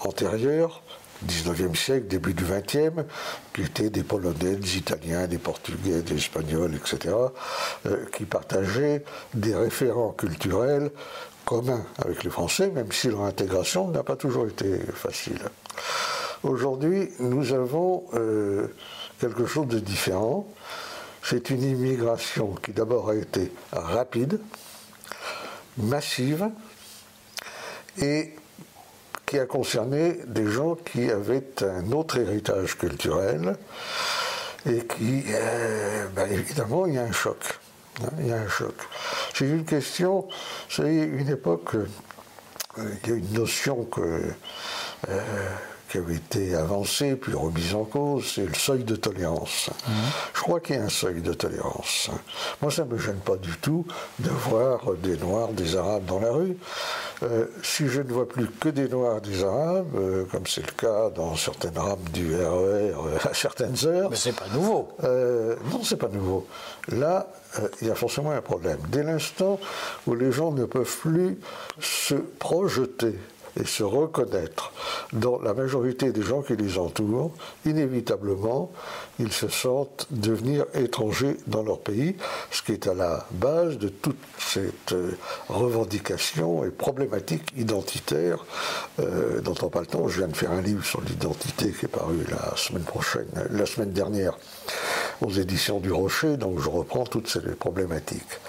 [0.00, 0.82] antérieures,
[1.26, 3.04] 19e siècle, début du 20e,
[3.52, 7.14] qui étaient des Polonais, des Italiens, des Portugais, des Espagnols, etc.,
[7.86, 10.90] euh, qui partageaient des référents culturels
[11.44, 15.40] communs avec les Français, même si leur intégration n'a pas toujours été facile.
[16.42, 18.68] Aujourd'hui, nous avons euh,
[19.20, 20.46] quelque chose de différent
[21.28, 24.38] c'est une immigration qui d'abord a été rapide,
[25.76, 26.48] massive,
[27.98, 28.32] et
[29.26, 33.56] qui a concerné des gens qui avaient un autre héritage culturel
[34.64, 37.58] et qui, euh, ben, évidemment, il y a un choc.
[38.02, 38.74] Hein, il y a un choc.
[39.34, 40.28] C'est une question,
[40.70, 41.86] c'est une époque, euh,
[43.04, 44.22] il y a une notion que
[45.08, 45.20] euh,
[45.96, 49.70] qui avait été avancé puis remise en cause, c'est le seuil de tolérance.
[50.34, 52.10] Je crois qu'il y a un seuil de tolérance.
[52.60, 53.86] Moi, ça ne me gêne pas du tout
[54.18, 56.56] de voir des Noirs, des Arabes dans la rue.
[57.22, 60.72] Euh, si je ne vois plus que des Noirs, des Arabes, euh, comme c'est le
[60.72, 64.10] cas dans certaines rames du RER e euh, à certaines heures.
[64.10, 64.88] Mais c'est pas nouveau.
[65.02, 66.46] non, c'est pas nouveau.
[66.88, 67.26] Là,
[67.80, 68.78] il y a forcément un problème.
[68.90, 69.58] Dès l'instant
[70.06, 71.38] où les gens ne peuvent plus
[71.80, 73.18] se projeter
[73.58, 74.72] et se reconnaître
[75.12, 77.32] dans la majorité des gens qui les entourent,
[77.64, 78.70] inévitablement,
[79.18, 82.16] ils se sentent devenir étrangers dans leur pays,
[82.50, 85.12] ce qui est à la base de toute cette euh,
[85.48, 88.44] revendication et problématique identitaire
[89.00, 90.08] euh, dont on parle temps.
[90.08, 93.66] Je viens de faire un livre sur l'identité qui est paru la semaine prochaine, la
[93.66, 94.36] semaine dernière.
[95.22, 98.40] aux éditions du Rocher, donc je reprends toutes ces problématiques.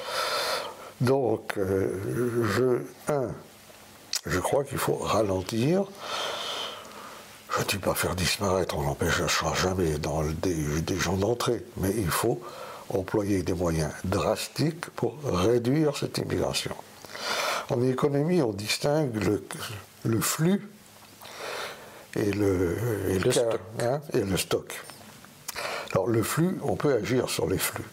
[1.00, 3.30] Donc, je, un,
[4.30, 5.86] je crois qu'il faut ralentir.
[7.50, 11.92] Je ne dis pas faire disparaître, on n'empêchera jamais dans des, des gens d'entrer, mais
[11.98, 12.42] il faut
[12.90, 16.76] employer des moyens drastiques pour réduire cette immigration.
[17.70, 19.16] En économie, on distingue
[20.04, 20.70] le, flux
[22.16, 22.78] et le,
[23.82, 24.82] hein, et le stock.
[25.92, 27.84] Alors le flux, on peut agir sur les flux.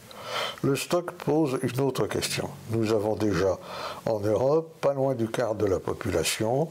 [0.62, 2.48] Le stock pose une autre question.
[2.70, 3.58] Nous avons déjà
[4.06, 6.70] en Europe pas loin du quart de la population,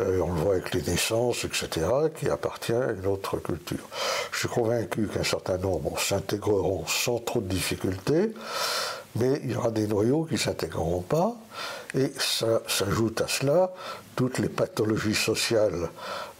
[0.00, 1.86] euh, on le voit avec les naissances, etc.,
[2.18, 3.88] qui appartient à une autre culture.
[4.32, 8.32] Je suis convaincu qu'un certain nombre s'intégreront sans trop de difficultés,
[9.18, 11.36] mais il y aura des noyaux qui ne s'intégreront pas,
[11.94, 13.72] et ça s'ajoute à cela
[14.16, 15.90] toutes les pathologies sociales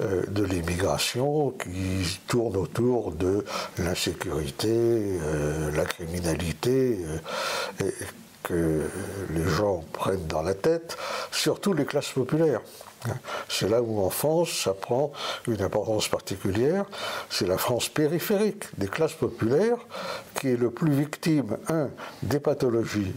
[0.01, 3.45] euh, de l'immigration qui tournent autour de
[3.79, 6.99] l'insécurité, euh, la criminalité,
[7.83, 7.91] euh,
[8.43, 8.83] que
[9.31, 10.97] les gens prennent dans la tête,
[11.33, 12.61] surtout les classes populaires.
[13.49, 15.13] C'est là où en France, ça prend
[15.47, 16.85] une importance particulière.
[17.31, 19.79] C'est la France périphérique des classes populaires
[20.41, 21.89] qui est le plus victime, un,
[22.23, 23.13] des pathologies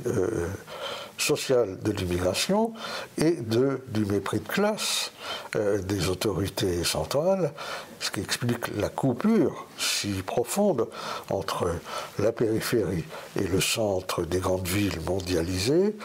[1.22, 2.74] sociale de l'immigration
[3.18, 5.12] et de, du mépris de classe
[5.56, 7.52] euh, des autorités centrales,
[8.00, 10.88] ce qui explique la coupure si profonde
[11.30, 11.70] entre
[12.18, 13.04] la périphérie
[13.40, 15.96] et le centre des grandes villes mondialisées,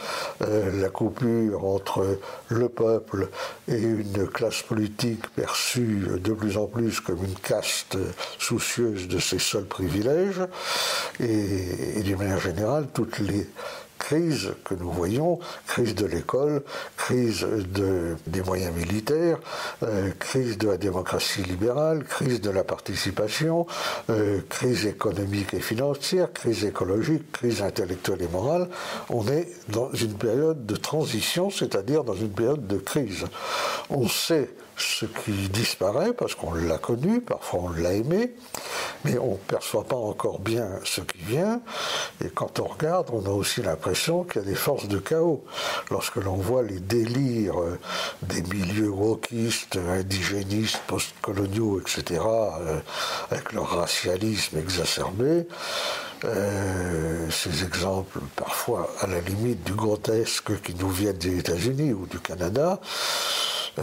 [0.42, 3.29] euh, la coupure entre le peuple
[3.68, 7.96] et une classe politique perçue de plus en plus comme une caste
[8.38, 10.42] soucieuse de ses seuls privilèges,
[11.20, 13.46] et, et d'une manière générale, toutes les
[14.04, 16.62] crise que nous voyons, crise de l'école,
[16.98, 17.46] crise
[18.26, 19.38] des moyens militaires,
[19.82, 23.66] euh, crise de la démocratie libérale, crise de la participation,
[24.10, 28.68] euh, crise économique et financière, crise écologique, crise intellectuelle et morale.
[29.08, 33.24] On est dans une période de transition, c'est-à-dire dans une période de crise.
[33.88, 38.34] On sait ce qui disparaît parce qu'on l'a connu, parfois on l'a aimé,
[39.04, 41.60] mais on ne perçoit pas encore bien ce qui vient.
[42.24, 45.44] Et quand on regarde, on a aussi l'impression qu'il y a des forces de chaos.
[45.90, 47.78] Lorsque l'on voit les délires euh,
[48.22, 52.80] des milieux wokistes, indigénistes, postcoloniaux, etc., euh,
[53.30, 55.46] avec leur racialisme exacerbé,
[56.24, 62.06] euh, ces exemples parfois à la limite du grotesque qui nous viennent des États-Unis ou
[62.06, 62.80] du Canada,
[63.78, 63.82] euh,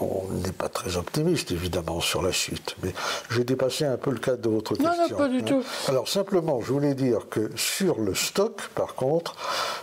[0.00, 2.76] on n'est pas très optimiste, évidemment, sur la suite.
[2.82, 2.92] Mais
[3.30, 5.08] j'ai dépassé un peu le cadre de votre question.
[5.10, 5.62] Non, pas du tout.
[5.88, 9.36] Alors, simplement, je voulais dire que sur le stock, par contre,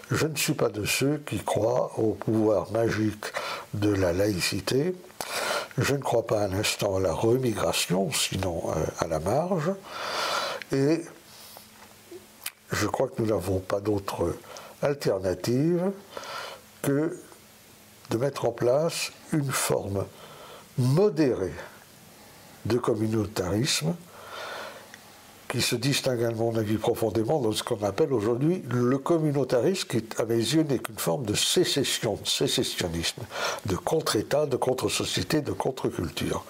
[0.10, 3.26] je ne suis pas de ceux qui croient au pouvoir magique
[3.74, 4.94] de la laïcité.
[5.78, 9.72] Je ne crois pas un instant à la remigration, sinon euh, à la marge.
[10.74, 11.02] Et
[12.72, 14.36] je crois que nous n'avons pas d'autre
[14.82, 15.92] alternative
[16.82, 17.18] que
[18.12, 20.06] de mettre en place une forme
[20.78, 21.54] modérée
[22.66, 23.96] de communautarisme
[25.48, 30.04] qui se distingue à mon avis profondément dans ce qu'on appelle aujourd'hui le communautarisme, qui
[30.18, 33.22] à mes yeux n'est qu'une forme de sécession, de sécessionnisme,
[33.66, 36.46] de contre-État, de contre-société, de contre-culture.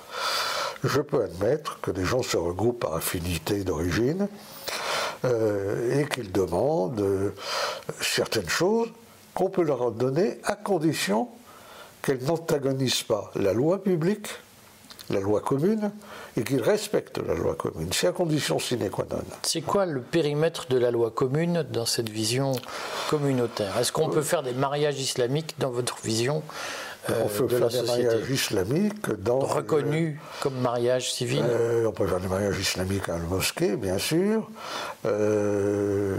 [0.84, 4.28] Je peux admettre que des gens se regroupent par affinité d'origine
[5.26, 7.32] euh, et qu'ils demandent euh,
[8.02, 8.90] certaines choses
[9.34, 11.28] qu'on peut leur donner à condition
[12.02, 14.28] qu'elle n'antagonise pas la loi publique,
[15.10, 15.92] la loi commune,
[16.38, 17.90] et qu'il respecte la loi commune.
[17.92, 19.18] C'est à condition sine qua non.
[19.44, 22.54] C'est quoi le périmètre de la loi commune dans cette vision
[23.10, 23.78] communautaire?
[23.78, 26.44] Est-ce qu'on peut faire des mariages islamiques dans votre vision
[27.10, 29.40] euh, on peut faire des mariages islamiques dans.
[29.40, 31.44] Reconnus comme mariage civil?
[31.44, 34.48] Euh, On peut faire des mariages islamiques à la mosquée, bien sûr.
[35.08, 36.16] Euh,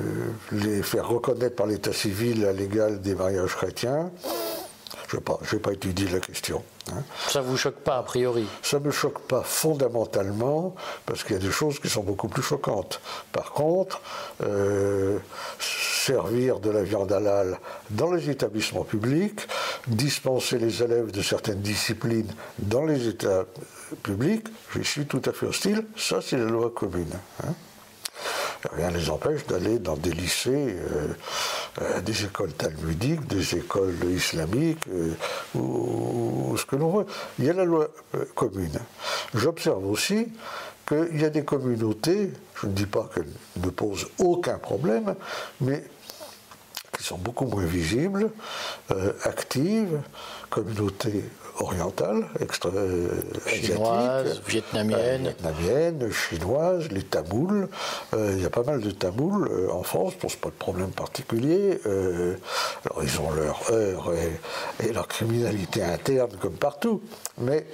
[0.50, 4.10] les faire reconnaître par l'état civil à l'égal des mariages chrétiens.
[5.12, 6.62] Je n'ai pas, étudié la question.
[6.90, 7.02] Hein.
[7.28, 8.46] Ça ne vous choque pas a priori?
[8.62, 12.28] Ça ne me choque pas fondamentalement, parce qu'il y a des choses qui sont beaucoup
[12.28, 13.00] plus choquantes.
[13.30, 14.00] Par contre,
[14.42, 15.18] euh,
[15.60, 17.58] servir de la viande halal
[17.90, 19.46] dans les établissements publics,
[19.86, 23.44] dispenser les élèves de certaines disciplines dans les états
[24.02, 25.84] publics, je suis tout à fait hostile.
[25.96, 27.12] Ça, c'est la loi commune.
[27.44, 27.52] Hein.
[28.72, 31.08] Rien ne les empêche d'aller dans des lycées, euh,
[31.80, 35.12] euh, des écoles talmudiques, des écoles islamiques, euh,
[35.54, 37.06] ou, ce que l'on veut.
[37.38, 37.88] Il y a la loi
[38.34, 38.78] commune.
[39.34, 40.28] J'observe aussi
[40.86, 45.14] qu'il y a des communautés, je ne dis pas qu'elles ne posent aucun problème,
[45.60, 45.82] mais
[47.02, 48.30] qui sont beaucoup moins visibles,
[49.24, 50.00] actives,
[50.50, 51.24] communautés
[51.58, 53.08] orientales, extra, euh,
[53.46, 55.26] chinoises, vietnamiennes.
[55.26, 57.68] euh, vietnamiennes, chinoises, les Tamouls.
[58.14, 60.90] Euh, il y a pas mal de Tamouls euh, en France, pose pas de problème
[60.90, 61.80] particulier.
[61.86, 62.36] Euh,
[62.84, 67.02] alors ils ont leur heure et, et leur criminalité interne comme partout,
[67.38, 67.66] mais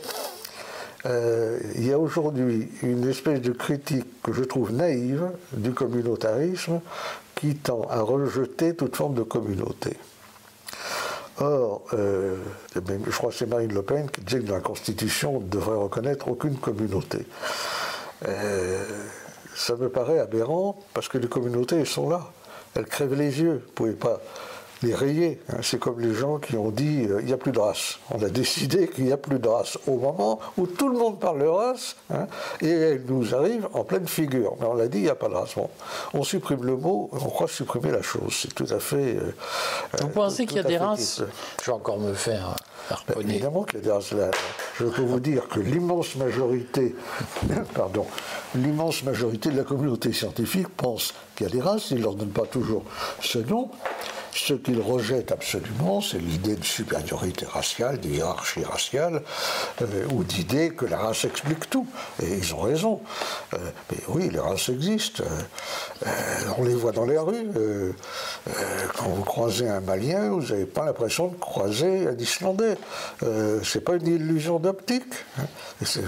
[1.06, 6.80] euh, il y a aujourd'hui une espèce de critique que je trouve naïve du communautarisme
[7.38, 9.96] qui tend à rejeter toute forme de communauté.
[11.38, 12.36] Or, euh,
[12.74, 15.76] je crois que c'est Marine Le Pen qui disait que la Constitution, on ne devrait
[15.76, 17.26] reconnaître aucune communauté.
[18.26, 18.84] Euh,
[19.54, 22.32] ça me paraît aberrant parce que les communautés, elles sont là.
[22.74, 23.52] Elles crèvent les yeux.
[23.52, 24.20] Vous ne pouvez pas
[24.82, 25.40] les rayer.
[25.48, 25.56] hein.
[25.62, 27.98] C'est comme les gens qui ont dit euh, il n'y a plus de race.
[28.10, 31.18] On a décidé qu'il n'y a plus de race au moment où tout le monde
[31.18, 32.26] parle de race hein,
[32.60, 34.54] et elle nous arrive en pleine figure.
[34.60, 35.54] Mais on l'a dit, il n'y a pas de race.
[35.56, 35.68] Bon,
[36.14, 38.32] on supprime le mot, on croit supprimer la chose.
[38.32, 39.16] C'est tout à fait.
[39.16, 39.32] euh,
[40.00, 41.22] Vous euh, pensez tout qu'il y a des races.
[41.62, 42.54] Je vais encore me faire
[42.90, 43.34] harponner.
[43.34, 44.30] Évidemment qu'il y a des races là.
[44.78, 46.94] Je peux vous dire que l'immense majorité,
[47.74, 48.06] pardon,
[48.54, 52.14] l'immense majorité de la communauté scientifique pense qu'il y a des races, ils ne leur
[52.14, 52.84] donnent pas toujours
[53.20, 53.70] ce nom.
[54.34, 59.22] Ce qu'ils rejettent absolument, c'est l'idée de supériorité raciale, de hiérarchie raciale,
[59.82, 61.86] euh, ou d'idée que la race explique tout.
[62.22, 63.00] Et ils ont raison.
[63.54, 63.58] Euh,
[63.90, 65.22] mais oui, les races existent.
[66.06, 66.08] Euh,
[66.58, 67.50] on les voit dans les rues.
[68.96, 72.76] Quand vous croisez un Malien, vous n'avez pas l'impression de croiser un Islandais.
[73.64, 75.04] C'est pas une illusion d'optique.
[75.38, 75.44] hein.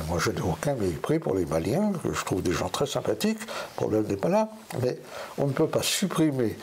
[0.08, 3.40] Moi, je n'ai aucun mépris pour les Maliens, que je trouve des gens très sympathiques.
[3.40, 4.48] Le problème n'est pas là.
[4.82, 4.98] Mais
[5.38, 6.56] on ne peut pas supprimer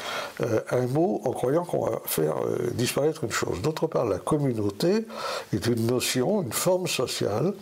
[0.71, 3.61] un mot en croyant qu'on va faire euh, disparaître une chose.
[3.61, 5.05] D'autre part, la communauté
[5.53, 7.53] est une notion, une forme sociale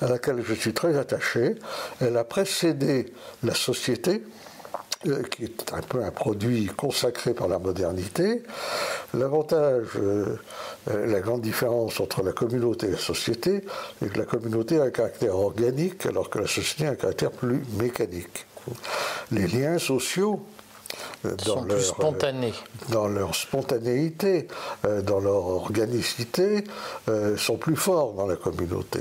[0.00, 1.56] à laquelle je suis très attaché.
[2.00, 3.12] Elle a précédé
[3.42, 4.22] la société,
[5.08, 8.44] euh, qui est un peu un produit consacré par la modernité.
[9.14, 10.36] L'avantage, euh,
[10.86, 13.64] la grande différence entre la communauté et la société,
[14.00, 17.32] est que la communauté a un caractère organique, alors que la société a un caractère
[17.32, 18.46] plus mécanique.
[19.32, 20.40] Les liens sociaux,
[21.24, 22.54] dans sont plus leur, euh, spontanés.
[22.90, 24.48] dans leur spontanéité,
[24.84, 26.64] euh, dans leur organicité,
[27.08, 29.00] euh, sont plus forts dans la communauté.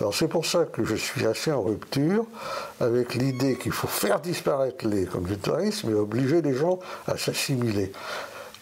[0.00, 2.24] Alors c'est pour ça que je suis assez en rupture
[2.80, 7.92] avec l'idée qu'il faut faire disparaître les communautarismes et obliger les gens à s'assimiler.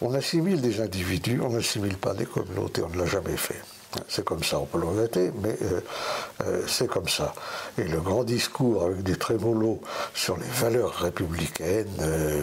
[0.01, 3.61] On assimile des individus, on n'assimile pas des communautés, on ne l'a jamais fait.
[4.07, 5.81] C'est comme ça, on peut le regretter, mais euh,
[6.45, 7.33] euh, c'est comme ça.
[7.77, 9.81] Et le grand discours avec des trémolos
[10.13, 12.41] sur les valeurs républicaines, euh,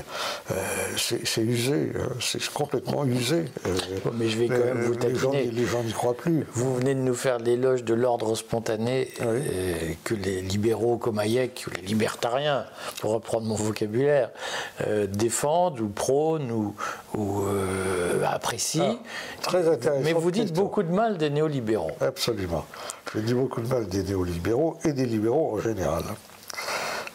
[0.97, 3.45] c'est usé, hein, c'est complètement usé.
[4.15, 5.51] Mais je vais quand même vous les gens, taquiner.
[5.53, 6.45] les gens n'y croient plus.
[6.53, 11.67] Vous venez de nous faire l'éloge de l'ordre spontané euh, que les libéraux comme Hayek,
[11.69, 12.65] ou les libertariens,
[13.01, 14.31] pour reprendre mon vocabulaire,
[15.09, 16.75] défendent ou prônent ou,
[17.17, 17.45] ou,
[18.27, 18.99] apprécient.
[19.01, 21.31] Ah, très intéressant Mais vous dites beaucoup de mal des
[22.01, 22.65] Absolument.
[23.15, 26.05] Je dis beaucoup de mal des néolibéraux et des libéraux en général.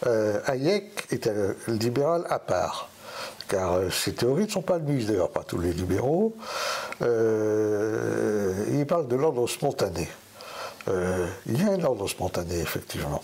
[0.07, 2.89] Euh, Hayek est un libéral à part,
[3.47, 6.35] car euh, ses théories ne sont pas admises d'ailleurs par tous les libéraux.
[7.01, 10.07] Euh, il parle de l'ordre spontané.
[11.45, 13.21] Il y a un ordre spontané, effectivement.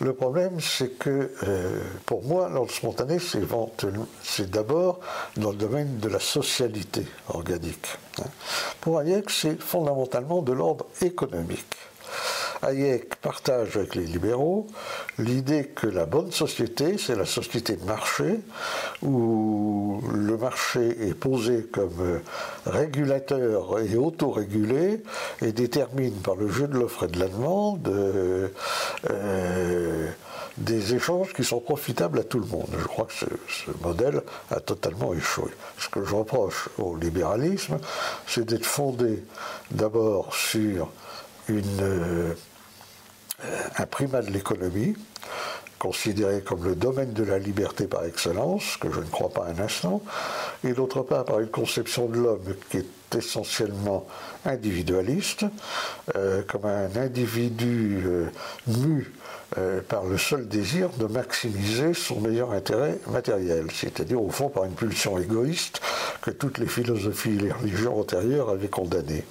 [0.00, 5.00] Le problème, c'est que, euh, pour moi, l'ordre spontané, c'est d'abord
[5.36, 7.86] dans le domaine de la socialité organique.
[8.20, 8.26] hein.
[8.80, 11.66] Pour Hayek, c'est fondamentalement de l'ordre économique.
[12.62, 14.66] Hayek partage avec les libéraux
[15.18, 18.40] l'idée que la bonne société, c'est la société de marché,
[19.02, 22.18] où le marché est posé comme euh,
[22.66, 25.02] régulateur et autorégulé
[25.42, 28.48] et détermine par le jeu de l'offre et de la demande euh,
[29.10, 30.08] euh,
[30.56, 32.68] des échanges qui sont profitables à tout le monde.
[32.78, 33.26] Je crois que ce,
[33.82, 35.50] modèle a totalement échoué.
[35.78, 37.78] Ce que je reproche au libéralisme,
[38.26, 39.22] c'est d'être fondé
[39.70, 40.90] d'abord sur
[41.48, 42.34] une,
[43.78, 44.96] un primat de l'économie,
[45.78, 49.62] considéré comme le domaine de la liberté par excellence, que je ne crois pas un
[49.62, 50.02] instant,
[50.64, 54.06] et d'autre part par une conception de l'homme qui est essentiellement
[54.44, 55.46] individualiste,
[56.16, 58.26] euh, comme un individu euh,
[58.66, 59.12] mu
[59.56, 64.64] euh, par le seul désir de maximiser son meilleur intérêt matériel, c'est-à-dire au fond par
[64.64, 65.80] une pulsion égoïste
[66.20, 69.24] que toutes les philosophies et les religions antérieures avaient condamnée.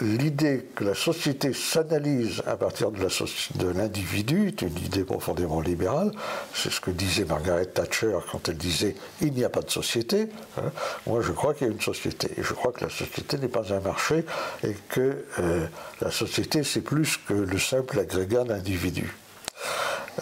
[0.00, 6.10] L'idée que la société s'analyse à partir de l'individu est une idée profondément libérale.
[6.54, 10.28] C'est ce que disait Margaret Thatcher quand elle disait il n'y a pas de société.
[10.58, 10.72] hein.
[11.06, 12.30] Moi, je crois qu'il y a une société.
[12.36, 14.24] Et je crois que la société n'est pas un marché
[14.62, 15.66] et que euh,
[16.00, 19.14] la société, c'est plus que le simple agrégat d'individus.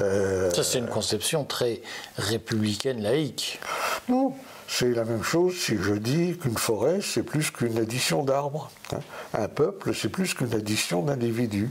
[0.00, 1.82] Euh, Ça, c'est une conception très
[2.16, 3.60] républicaine laïque.
[4.08, 4.34] non,
[4.74, 8.70] C'est la même chose si je dis qu'une forêt, c'est plus qu'une addition d'arbres.
[8.94, 9.00] Hein.
[9.34, 11.68] Un peuple, c'est plus qu'une addition d'individus.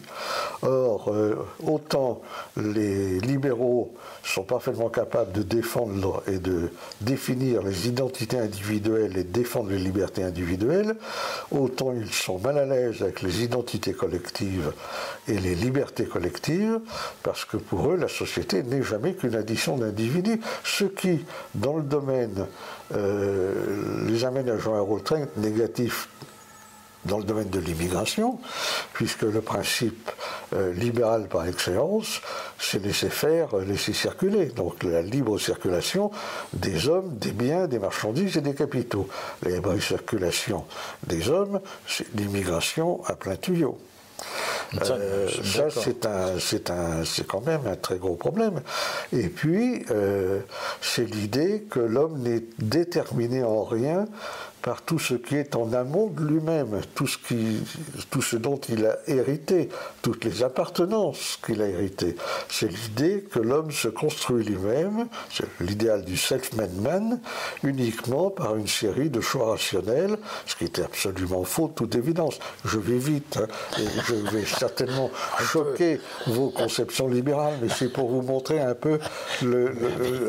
[0.61, 1.35] Or, euh,
[1.65, 2.21] autant
[2.55, 3.91] les libéraux
[4.23, 6.69] sont parfaitement capables de défendre et de
[7.01, 10.95] définir les identités individuelles et de défendre les libertés individuelles,
[11.49, 14.73] autant ils sont mal à l'aise avec les identités collectives
[15.27, 16.79] et les libertés collectives,
[17.23, 21.25] parce que pour eux, la société n'est jamais qu'une addition d'individus, ce qui,
[21.55, 22.45] dans le domaine,
[22.95, 26.09] euh, les amène à jouer un rôle très négatif
[27.05, 28.39] dans le domaine de l'immigration,
[28.93, 30.11] puisque le principe
[30.53, 32.21] euh, libéral par excellence,
[32.59, 34.47] c'est laisser faire, euh, laisser circuler.
[34.47, 36.11] Donc la libre circulation
[36.53, 39.07] des hommes, des biens, des marchandises et des capitaux.
[39.43, 40.65] La libre circulation
[41.07, 43.79] des hommes, c'est l'immigration à plein tuyau.
[44.81, 45.29] Ça, euh,
[46.39, 48.61] c'est un, c'est quand même un très gros problème.
[49.13, 49.85] Et puis,
[50.81, 54.07] c'est l'idée que l'homme n'est déterminé en rien
[54.61, 57.61] par tout ce qui est en amont de lui-même, tout ce, qui,
[58.09, 59.69] tout ce dont il a hérité,
[60.01, 62.15] toutes les appartenances qu'il a héritées.
[62.49, 67.19] C'est l'idée que l'homme se construit lui-même, c'est l'idéal du self-made man,
[67.63, 72.39] uniquement par une série de choix rationnels, ce qui était absolument faux, toute évidence.
[72.65, 73.47] Je vais vite, hein,
[73.79, 75.09] et je vais certainement
[75.39, 78.99] choquer vos conceptions libérales, mais c'est pour vous montrer un peu
[79.41, 79.73] le,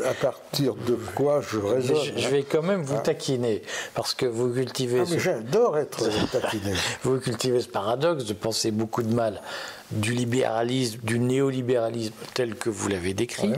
[0.09, 1.97] à partir de quoi je raisonne.
[2.17, 3.03] Je, vais quand même vous hein?
[3.03, 3.61] taquiner,
[3.93, 5.01] parce que vous cultivez.
[5.01, 6.73] Ah, j'adore être taquiné.
[7.03, 9.41] vous cultivez ce paradoxe de penser beaucoup de mal
[9.91, 13.53] du libéralisme, du néolibéralisme tel que vous l'avez décrit.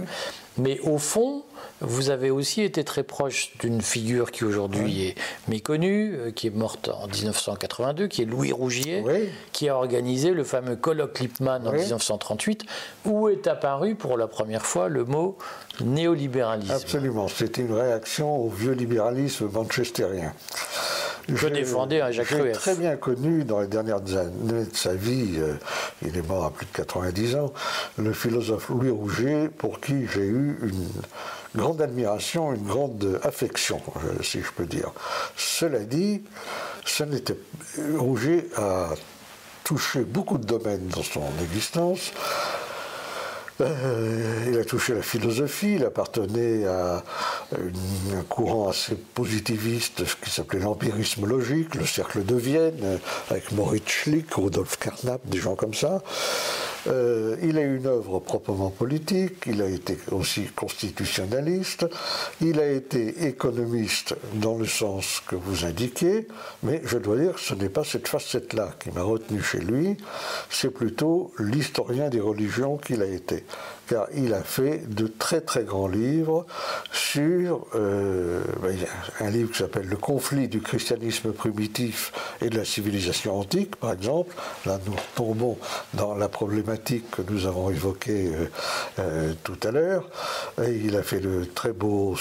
[0.57, 1.43] Mais au fond,
[1.81, 5.15] vous avez aussi été très proche d'une figure qui aujourd'hui est
[5.47, 9.03] méconnue, euh, qui est morte en 1982, qui est Louis Rougier,
[9.51, 12.65] qui a organisé le fameux colloque Lippmann en 1938,
[13.05, 15.37] où est apparu pour la première fois le mot
[15.81, 16.71] néolibéralisme.
[16.71, 20.33] Absolument, c'était une réaction au vieux libéralisme manchestérien.
[21.28, 22.57] Je défendais un Jacques Rueff.
[22.57, 25.53] très bien connu dans les dernières années de sa vie, euh,
[26.01, 27.53] il est mort à plus de 90 ans,
[27.97, 30.89] le philosophe Louis Rouget, pour qui j'ai eu une
[31.55, 34.91] grande admiration, une grande affection, euh, si je peux dire.
[35.36, 36.23] Cela dit,
[36.86, 37.38] ce n'était
[37.97, 38.89] Rouget a
[39.63, 42.11] touché beaucoup de domaines dans son existence.
[43.61, 47.03] Euh, il a touché la philosophie, il appartenait à
[47.53, 52.99] un courant assez positiviste, ce qui s'appelait l'empirisme logique, le cercle de Vienne,
[53.29, 56.01] avec Moritz Schlick, Rudolf Carnap, des gens comme ça.
[56.88, 61.86] Euh, il a une œuvre proprement politique, il a été aussi constitutionnaliste,
[62.41, 66.27] il a été économiste dans le sens que vous indiquez,
[66.63, 69.97] mais je dois dire que ce n'est pas cette facette-là qui m'a retenu chez lui,
[70.49, 73.43] c'est plutôt l'historien des religions qu'il a été
[73.88, 76.45] car il a fait de très très grands livres
[76.91, 78.75] sur euh, ben,
[79.19, 82.11] un livre qui s'appelle Le conflit du christianisme primitif
[82.41, 84.36] et de la civilisation antique, par exemple.
[84.65, 85.57] Là, nous tombons
[85.93, 88.45] dans la problématique que nous avons évoquée euh,
[88.99, 90.09] euh, tout à l'heure.
[90.67, 92.15] il a fait de très beaux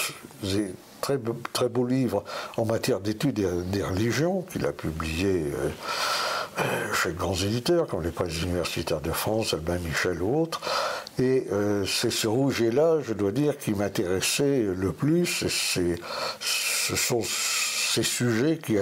[1.01, 1.19] très,
[1.53, 2.23] très beau livre
[2.57, 3.35] en matière d'études
[3.69, 5.45] des, religions qu'il a publié
[6.93, 10.61] chez de grands éditeurs comme les presses universitaires de France, Albin Michel ou autres.
[11.19, 15.43] Et euh, c'est ce rouget-là, je dois dire, qui m'intéressait le plus.
[15.45, 17.21] ce sont
[17.95, 18.75] ces sujets qui,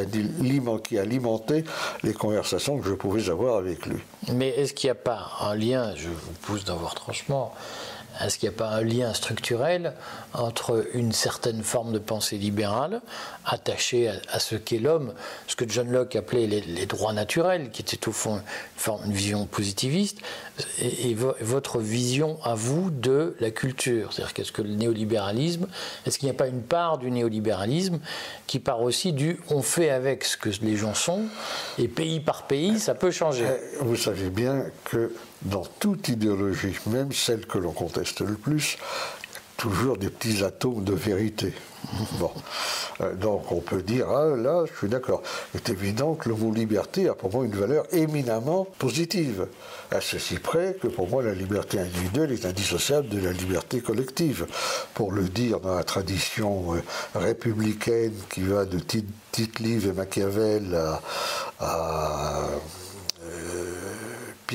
[0.83, 1.63] qui alimentaient
[2.01, 3.99] les conversations que je pouvais avoir avec lui.
[4.31, 7.53] Mais est-ce qu'il n'y a pas un lien, je vous pousse dans votre tranchement,
[8.21, 9.93] est-ce qu'il n'y a pas un lien structurel
[10.33, 13.01] entre une certaine forme de pensée libérale
[13.45, 15.13] attachée à, ce qu'est l'homme,
[15.47, 18.41] ce que John Locke appelait les, droits naturels, qui était au fond
[19.05, 20.19] une, vision positiviste,
[20.79, 24.13] et, votre vision à vous de la culture?
[24.13, 25.67] C'est-à-dire qu'est-ce que le néolibéralisme,
[26.05, 27.99] est-ce qu'il n'y a pas une part du néolibéralisme
[28.47, 31.23] qui part aussi du on fait avec ce que les gens sont,
[31.77, 33.45] et pays par pays, ça peut changer?
[33.47, 35.11] Eh, Vous savez bien que
[35.45, 38.77] dans toute idéologie, même celle que l'on conteste le plus,
[39.57, 41.53] toujours des petits atomes de vérité.
[42.19, 42.31] Bon.
[43.01, 45.21] Euh, donc on peut dire, ah là, je suis d'accord.
[45.53, 49.47] Il est évident que le mot liberté a pour moi une valeur éminemment positive.
[49.91, 54.47] À ceci près que pour moi la liberté individuelle est indissociable de la liberté collective.
[54.93, 56.79] Pour le dire dans la tradition euh,
[57.15, 60.77] républicaine qui va de Tite-Live et Machiavel
[61.59, 62.39] à
[63.23, 63.92] euh,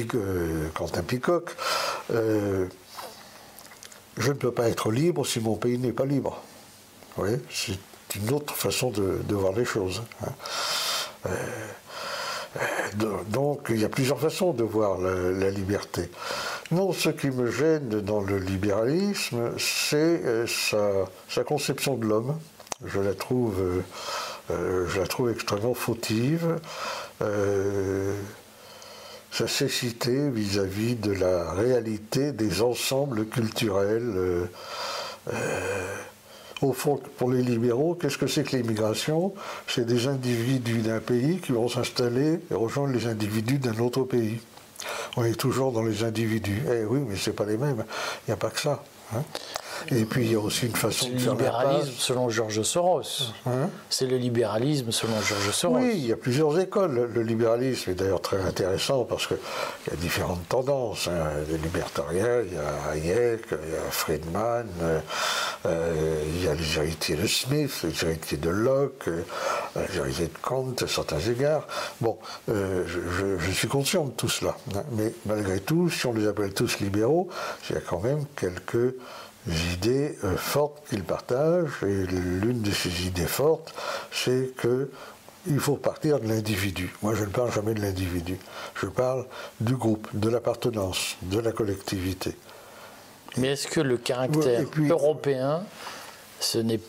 [0.06, 1.50] Quentin Picoc,
[2.12, 2.66] euh,
[4.16, 6.42] je ne peux pas être libre si mon pays n'est pas libre.
[7.50, 7.78] c'est
[8.16, 10.02] une autre façon de, voir les choses.
[10.22, 10.32] Hein.
[11.26, 11.36] Euh,
[13.28, 16.10] donc il y a plusieurs façons de voir la, liberté.
[16.70, 22.38] Non, ce qui me gêne dans le libéralisme, c'est sa, conception de l'homme
[22.84, 23.82] Je la trouve,
[24.50, 26.58] je la trouve extrêmement fautive.
[29.38, 34.48] Sa cécité vis-à-vis de la réalité des ensembles culturels.
[36.60, 39.32] Au fond, pour les libéraux, qu'est-ce que c'est que l'immigration?
[39.68, 44.40] C'est des individus d'un pays qui vont s'installer et rejoindre les individus d'un autre pays.
[45.16, 46.62] On est toujours dans les individus.
[46.68, 47.84] Eh oui, mais ce n'est pas les mêmes.
[48.26, 48.82] Il n'y a pas que ça.
[49.14, 49.22] Hein.
[49.90, 53.32] Et puis il y a aussi une façon de faire Le libéralisme selon Georges Soros.
[53.46, 55.78] Hein c'est le libéralisme selon Georges Soros.
[55.78, 57.10] Oui, il y a plusieurs écoles.
[57.12, 59.38] Le libéralisme est d'ailleurs très intéressant parce qu'il
[59.90, 61.08] y a différentes tendances.
[61.08, 61.30] Hein.
[61.50, 64.66] Les libertariens, il y a Hayek, il y a Friedman,
[65.66, 69.22] euh, il y a les héritiers de Smith, les héritiers de Locke, euh,
[69.76, 71.66] les héritiers de Kant à certains égards.
[72.00, 72.18] Bon,
[72.48, 74.56] euh, je, je, suis conscient de tout cela.
[74.74, 74.82] Hein.
[74.92, 77.28] Mais malgré tout, si on les appelle tous libéraux,
[77.68, 78.94] il y a quand même quelques
[79.72, 81.70] idées euh, fortes qu'il partage.
[81.82, 83.74] Et l'une de ces idées fortes,
[84.12, 84.90] c'est que
[85.46, 86.92] il faut partir de l'individu.
[87.02, 88.38] Moi, je ne parle jamais de l'individu.
[88.74, 89.24] Je parle
[89.60, 92.36] du groupe, de l'appartenance, de la collectivité.
[93.36, 95.62] Mais est-ce que le caractère européen,
[96.40, 96.80] ce n'est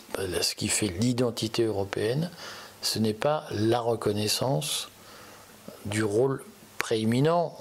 [0.41, 2.31] ce qui fait l'identité européenne,
[2.81, 4.89] ce n'est pas la reconnaissance
[5.85, 6.41] du rôle
[6.77, 7.55] prééminent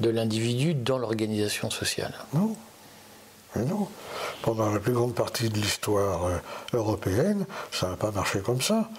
[0.00, 2.14] de l'individu dans l'organisation sociale?
[2.32, 2.56] Non.
[3.56, 3.88] Mais non
[4.42, 6.36] pendant la plus grande partie de l'histoire euh,
[6.74, 8.90] européenne, ça n'a pas marché comme ça.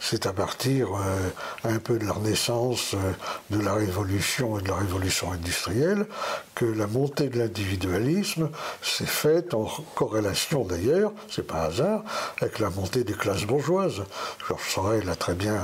[0.00, 1.30] C'est à partir euh,
[1.64, 3.12] un peu de la renaissance euh,
[3.50, 6.06] de la révolution et de la révolution industrielle
[6.54, 8.50] que la montée de l'individualisme
[8.82, 12.02] s'est faite en corrélation d'ailleurs, c'est pas hasard,
[12.40, 14.02] avec la montée des classes bourgeoises.
[14.46, 15.60] Georges Sorel a très bien,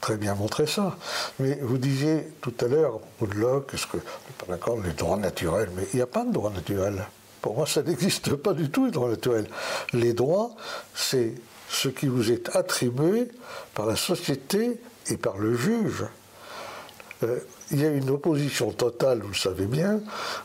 [0.00, 0.96] très bien montré ça.
[1.38, 3.00] Mais vous disiez tout à l'heure,
[3.34, 6.50] Locke, est-ce que, pas d'accord, les droits naturels, mais il n'y a pas de droits
[6.50, 7.06] naturels.
[7.46, 9.46] Pour moi, ça n'existe pas du tout, les droits naturels.
[9.92, 10.50] Les droits,
[10.96, 11.32] c'est
[11.68, 13.28] ce qui vous est attribué
[13.72, 16.06] par la société et par le juge.
[17.22, 17.38] Euh,
[17.70, 20.00] il y a une opposition totale, vous le savez bien,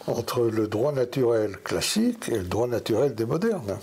[0.05, 3.79] entre le droit naturel classique et le droit naturel des modernes.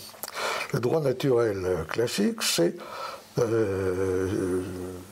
[0.72, 2.76] Le droit naturel classique, c'est
[3.40, 4.62] euh,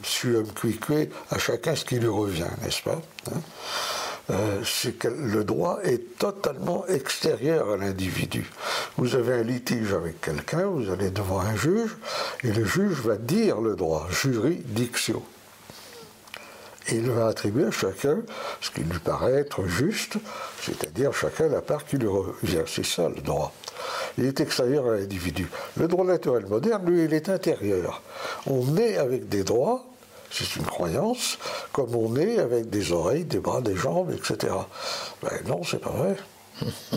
[0.05, 3.03] suum cuique, à chacun ce qui lui revient, n'est-ce pas
[3.33, 3.41] hein?
[4.31, 8.51] Euh, c'est que le droit est totalement extérieur à l'individu.
[8.97, 11.97] Vous avez un litige avec quelqu'un, vous allez devant un juge,
[12.43, 15.23] et le juge va dire le droit, juridiction.
[16.89, 18.19] Et il va attribuer à chacun
[18.61, 20.19] ce qui lui paraît être juste,
[20.61, 22.63] c'est-à-dire chacun la part qui lui revient.
[22.67, 23.53] C'est ça le droit.
[24.19, 25.49] Il est extérieur à l'individu.
[25.77, 28.03] Le droit naturel moderne, lui, il est intérieur.
[28.47, 29.85] On est avec des droits
[30.31, 31.39] c'est une croyance,
[31.73, 34.53] comme on est avec des oreilles, des bras, des jambes, etc.
[35.23, 36.17] Ben non, c'est pas vrai.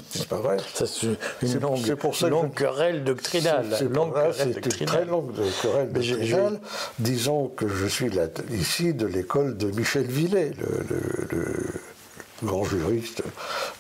[0.10, 0.58] C'est pas vrai.
[0.74, 1.08] C'est
[1.42, 3.66] une longue, pour ça longue querelle doctrinale.
[3.78, 6.60] C'est une très longue querelle doctrinale.
[7.00, 11.60] Disons que je suis là, ici de l'école de Michel Villet, le
[12.44, 13.24] grand juriste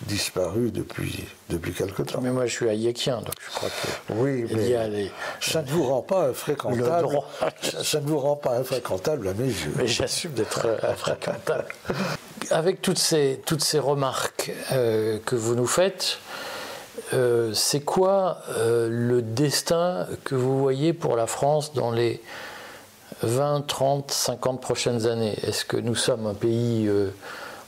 [0.03, 2.19] disparu depuis, depuis quelque temps.
[2.21, 4.13] Mais moi, je suis hayekien, donc je crois que.
[4.13, 7.19] Oui, mais ça ne vous rend pas infréquentable.
[7.61, 9.73] Ça ne vous rend pas infréquentable à mes yeux.
[9.75, 11.65] Mais j'assume d'être infréquentable.
[12.51, 16.17] Avec toutes ces, toutes ces remarques euh, que vous nous faites,
[17.13, 22.21] euh, c'est quoi euh, le destin que vous voyez pour la France dans les
[23.23, 25.37] 20, 30, 50 prochaines années?
[25.43, 26.89] Est-ce que nous sommes un pays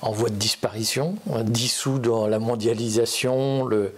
[0.02, 3.94] en voie de disparition, dissous dans la mondialisation, le,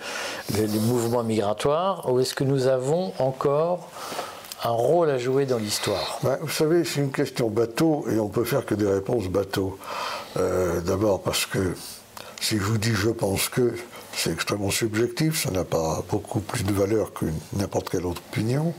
[0.56, 3.90] les mouvements migratoires, ou est-ce que nous avons encore
[4.64, 6.20] un rôle à jouer dans l'histoire?
[6.24, 9.78] Ben, Vous savez, c'est une question bateau et on peut faire que des réponses bateau.
[10.38, 11.76] Euh, d'abord parce que
[12.40, 13.74] si je vous dis je pense que,
[14.16, 18.74] c'est extrêmement subjectif, ça n'a pas beaucoup plus de valeur que n'importe quelle autre opinion.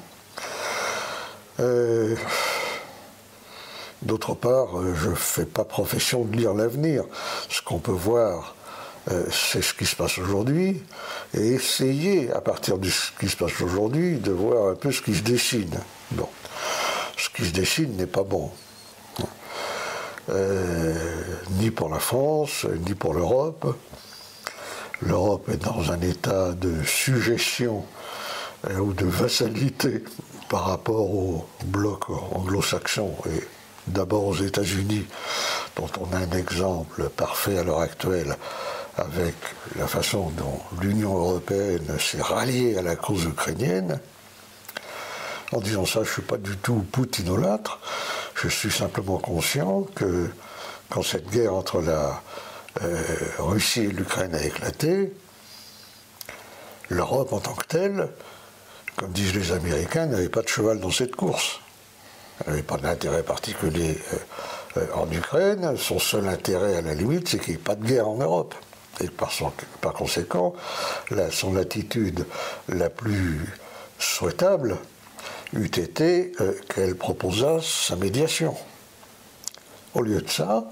[1.61, 2.14] Euh,
[4.05, 7.05] D'autre part, euh, je ne fais pas profession de lire l'avenir.
[7.48, 8.55] Ce qu'on peut voir,
[9.11, 10.82] euh, c'est ce qui se passe aujourd'hui,
[11.32, 15.00] et essayer, à partir de ce qui se passe aujourd'hui, de voir un peu ce
[15.00, 15.80] qui se dessine.
[16.11, 16.28] Bon.
[17.16, 18.50] Ce qui se dessine n'est pas bon.
[20.28, 20.94] Euh,
[21.52, 23.74] ni pour la France, ni pour l'Europe.
[25.00, 27.84] L'Europe est dans un état de suggestion
[28.80, 30.02] ou de vassalité
[30.48, 33.14] par rapport au bloc anglo-saxon
[33.87, 35.07] d'abord aux États-Unis,
[35.76, 38.37] dont on a un exemple parfait à l'heure actuelle
[38.97, 39.35] avec
[39.76, 44.01] la façon dont l'Union européenne s'est ralliée à la cause ukrainienne.
[45.53, 47.80] En disant ça, je ne suis pas du tout poutinolâtre,
[48.35, 50.30] je suis simplement conscient que
[50.91, 52.22] quand cette guerre entre la
[52.82, 53.03] euh,
[53.39, 55.12] Russie et l'Ukraine a éclaté,
[56.89, 58.09] l'Europe en tant que telle
[58.97, 61.61] comme disent les Américains, n'avait pas de cheval dans cette course.
[62.41, 64.16] Elle n'avait pas d'intérêt particulier euh,
[64.78, 65.76] euh, en Ukraine.
[65.76, 68.55] Son seul intérêt, à la limite, c'est qu'il n'y ait pas de guerre en Europe.
[69.01, 69.32] Et par,
[69.93, 70.55] conséquent,
[71.30, 72.24] son attitude
[72.68, 73.53] la plus
[73.99, 74.78] souhaitable
[75.53, 78.55] eût été euh, qu'elle proposât sa médiation.
[79.95, 80.64] Au lieu de ça,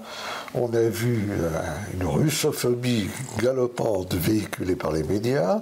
[0.53, 1.49] on a vu euh,
[1.93, 3.09] une russophobie
[3.41, 5.61] galopante véhiculée par les médias,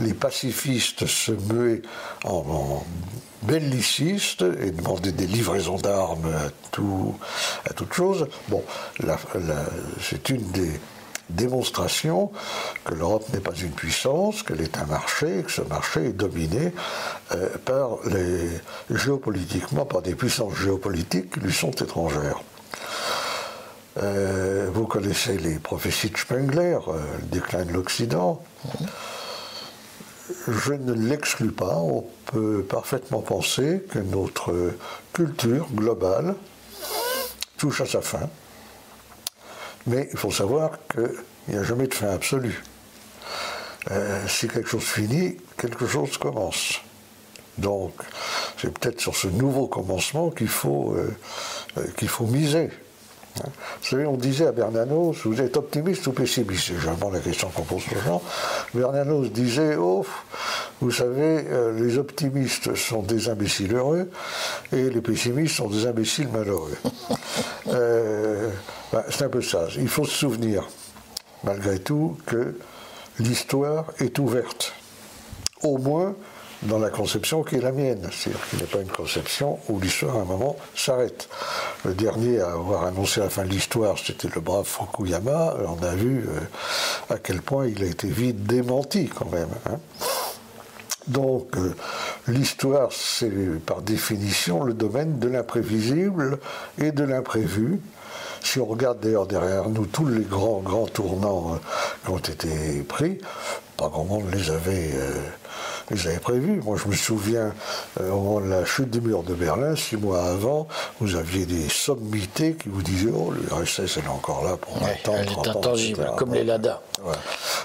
[0.00, 1.82] les pacifistes se muer
[2.24, 2.82] en,
[3.44, 7.14] bellicistes et demander des livraisons d'armes à, tout,
[7.68, 8.26] à toute chose.
[8.48, 8.62] Bon,
[10.00, 10.80] c'est une des
[11.30, 12.30] démonstrations
[12.84, 16.72] que l'Europe n'est pas une puissance, qu'elle est un marché, que ce marché est dominé
[17.32, 18.48] euh, par les,
[18.90, 22.42] géopolitiquement par des puissances géopolitiques qui lui sont étrangères.
[23.96, 28.42] Euh, vous connaissez les prophéties de Spengler, euh, le déclin de l'Occident.
[30.48, 34.72] Je ne l'exclus pas, on peut parfaitement penser que notre
[35.12, 36.34] culture globale
[37.56, 38.28] touche à sa fin.
[39.86, 41.14] Mais il faut savoir qu'il
[41.48, 42.62] n'y a jamais de fin absolue.
[43.90, 46.80] Euh, si quelque chose finit, quelque chose commence.
[47.58, 47.92] Donc,
[48.56, 50.96] c'est peut-être sur ce nouveau commencement qu'il faut,
[51.96, 52.70] qu'il faut miser.
[53.40, 53.48] Hein.
[53.82, 56.68] Vous savez, on disait à Bernanos, vous êtes optimiste ou pessimiste?
[56.68, 58.22] C'est généralement la question qu'on pose aux gens.
[58.74, 60.06] Bernanos disait, oh,
[60.80, 64.10] vous savez, euh, les optimistes sont des imbéciles heureux
[64.72, 66.76] et les pessimistes sont des imbéciles malheureux.
[67.68, 68.50] Euh,
[68.92, 69.66] ben, c'est un peu ça.
[69.78, 70.68] Il faut se souvenir,
[71.44, 72.54] malgré tout, que
[73.18, 74.74] l'histoire est ouverte.
[75.62, 76.14] Au moins,
[76.64, 78.08] dans la conception qui est la mienne.
[78.10, 81.28] C'est-à-dire qu'il n'y a pas une conception où l'histoire, à un moment, s'arrête.
[81.84, 85.56] Le dernier à avoir annoncé la fin de l'histoire, c'était le brave Fukuyama.
[85.66, 89.48] On a vu euh, à quel point il a été vite démenti, quand même.
[89.66, 89.78] Hein.
[91.06, 91.74] Donc, euh,
[92.28, 93.30] l'histoire, c'est
[93.66, 96.38] par définition le domaine de l'imprévisible
[96.78, 97.80] et de l'imprévu.
[98.42, 101.58] Si on regarde d'ailleurs derrière nous tous les grands, grands tournants euh,
[102.04, 103.18] qui ont été pris,
[103.76, 104.92] pas grand monde les avait
[105.90, 106.60] ils avaient prévu.
[106.62, 107.52] Moi, je me souviens,
[108.00, 110.66] euh, au moment de la chute du mur de Berlin, six mois avant,
[111.00, 115.00] vous aviez des sommités qui vous disaient Oh, l'URSS, elle est encore là pour ouais,
[115.04, 116.80] Elle est intangible, comme les LADA.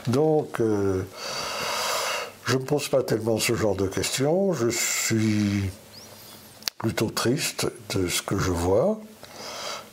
[0.07, 1.03] Donc, euh,
[2.45, 4.53] je ne me pose pas tellement ce genre de questions.
[4.53, 5.69] Je suis
[6.77, 8.99] plutôt triste de ce que je vois,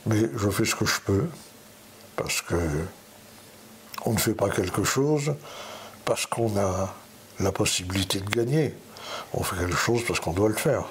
[0.05, 1.25] mais je fais ce que je peux,
[2.15, 2.55] parce que
[4.05, 5.33] on ne fait pas quelque chose
[6.05, 6.93] parce qu'on a
[7.39, 8.73] la possibilité de gagner.
[9.33, 10.85] On fait quelque chose parce qu'on doit le faire.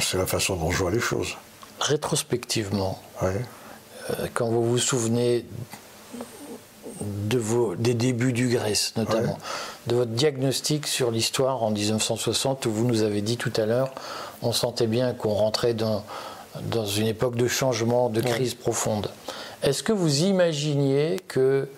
[0.00, 1.36] c'est la façon dont je vois les choses.
[1.80, 3.32] Rétrospectivement, euh,
[4.34, 5.46] quand vous vous souvenez
[7.00, 9.38] de vos, des débuts du Grèce, notamment,
[9.86, 13.92] de votre diagnostic sur l'histoire en 1960, où vous nous avez dit tout à l'heure,
[14.42, 16.04] on sentait bien qu'on rentrait dans,
[16.62, 19.10] dans une époque de changement, de crise profonde.
[19.62, 21.68] Est-ce que vous imaginiez que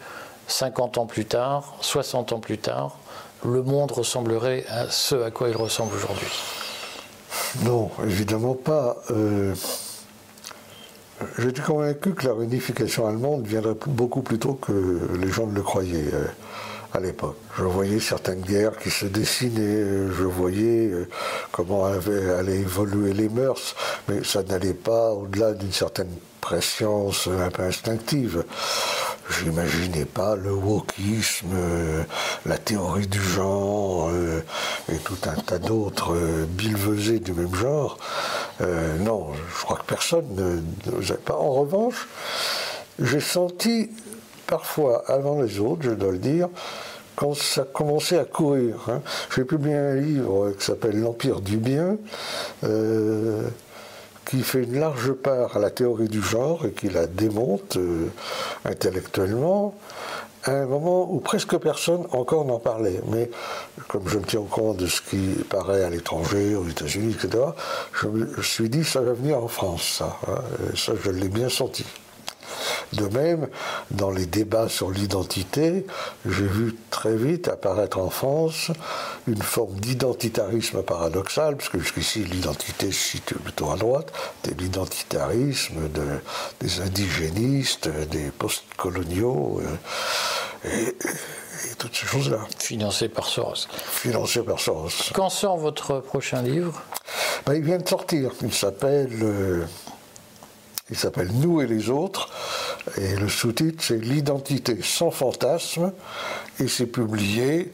[0.49, 2.99] 50 ans plus tard, 60 ans plus tard,
[3.45, 6.28] le monde ressemblerait à ce à quoi il ressemble aujourd'hui
[7.64, 8.97] Non, évidemment pas.
[9.11, 9.55] Euh,
[11.38, 15.62] j'étais convaincu que la réunification allemande viendrait beaucoup plus tôt que les gens ne le
[15.62, 16.26] croyaient euh,
[16.93, 17.36] à l'époque.
[17.59, 21.09] Je voyais certaines guerres qui se dessinaient, je voyais euh,
[21.51, 23.74] comment allaient évoluer les mœurs,
[24.09, 28.45] mais ça n'allait pas au-delà d'une certaine prescience un peu instinctive.
[29.33, 32.03] Je n'imaginais pas le wokisme, euh,
[32.45, 34.41] la théorie du genre euh,
[34.93, 37.99] et tout un tas d'autres euh, du même genre.
[39.01, 40.26] Non, je crois que personne
[40.87, 41.35] ne, pas.
[41.35, 42.09] En revanche,
[43.01, 43.91] j'ai senti
[44.47, 46.49] parfois, avant les autres, je dois le dire,
[47.16, 48.76] quand ça commençait à courir.
[48.89, 49.01] Hein.
[49.35, 51.97] J'ai publié un livre qui s'appelle L'Empire du bien
[54.33, 58.09] qui fait une large part à la théorie du genre et qui la démonte euh,
[58.64, 59.74] intellectuellement,
[60.45, 63.03] à un moment où presque personne encore n'en parlait.
[63.09, 63.30] Mais
[63.89, 67.45] comme je me tiens au courant de ce qui paraît à l'étranger, aux États-Unis, etc.,
[68.01, 70.16] je me suis dit ça va venir en France, ça.
[70.26, 70.41] Hein,
[70.74, 71.85] ça, je l'ai bien senti.
[72.93, 73.49] De même,
[73.90, 75.86] dans les débats sur l'identité,
[76.26, 78.70] j'ai vu très vite apparaître en France
[79.26, 84.12] une forme d'identitarisme paradoxal, parce que jusqu'ici l'identité se situe plutôt à droite,
[84.45, 85.76] de l'identitarisme
[86.61, 90.95] des indigénistes, des postcoloniaux, euh, et,
[91.78, 92.40] toutes ces choses-là.
[92.59, 93.66] Financé par Soros.
[93.90, 94.90] Financé par Soros.
[95.14, 96.82] Quand sort votre prochain livre?
[97.47, 98.32] Ben, Il vient de sortir.
[98.43, 99.11] Il s'appelle.
[99.22, 99.64] Euh,
[100.91, 102.28] il s'appelle Nous et les autres.
[102.99, 105.93] Et le sous-titre, c'est L'identité sans fantasme.
[106.61, 107.72] Et c'est publié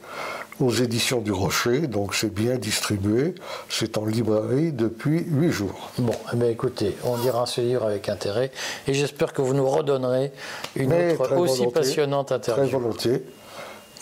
[0.61, 3.35] aux éditions du Rocher, donc c'est bien distribué.
[3.69, 5.91] C'est en librairie depuis huit jours.
[5.99, 8.51] Bon, eh bien, écoutez, on lira ce livre avec intérêt
[8.87, 10.33] et j'espère que vous nous redonnerez
[10.75, 12.79] une Mais autre très aussi volontiers, passionnante Très interview.
[12.79, 13.23] volontiers.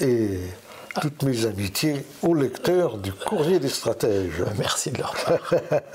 [0.01, 0.41] Et
[1.01, 4.43] toutes mes amitiés aux lecteurs du Courrier des stratèges.
[4.59, 5.55] Merci de leur part.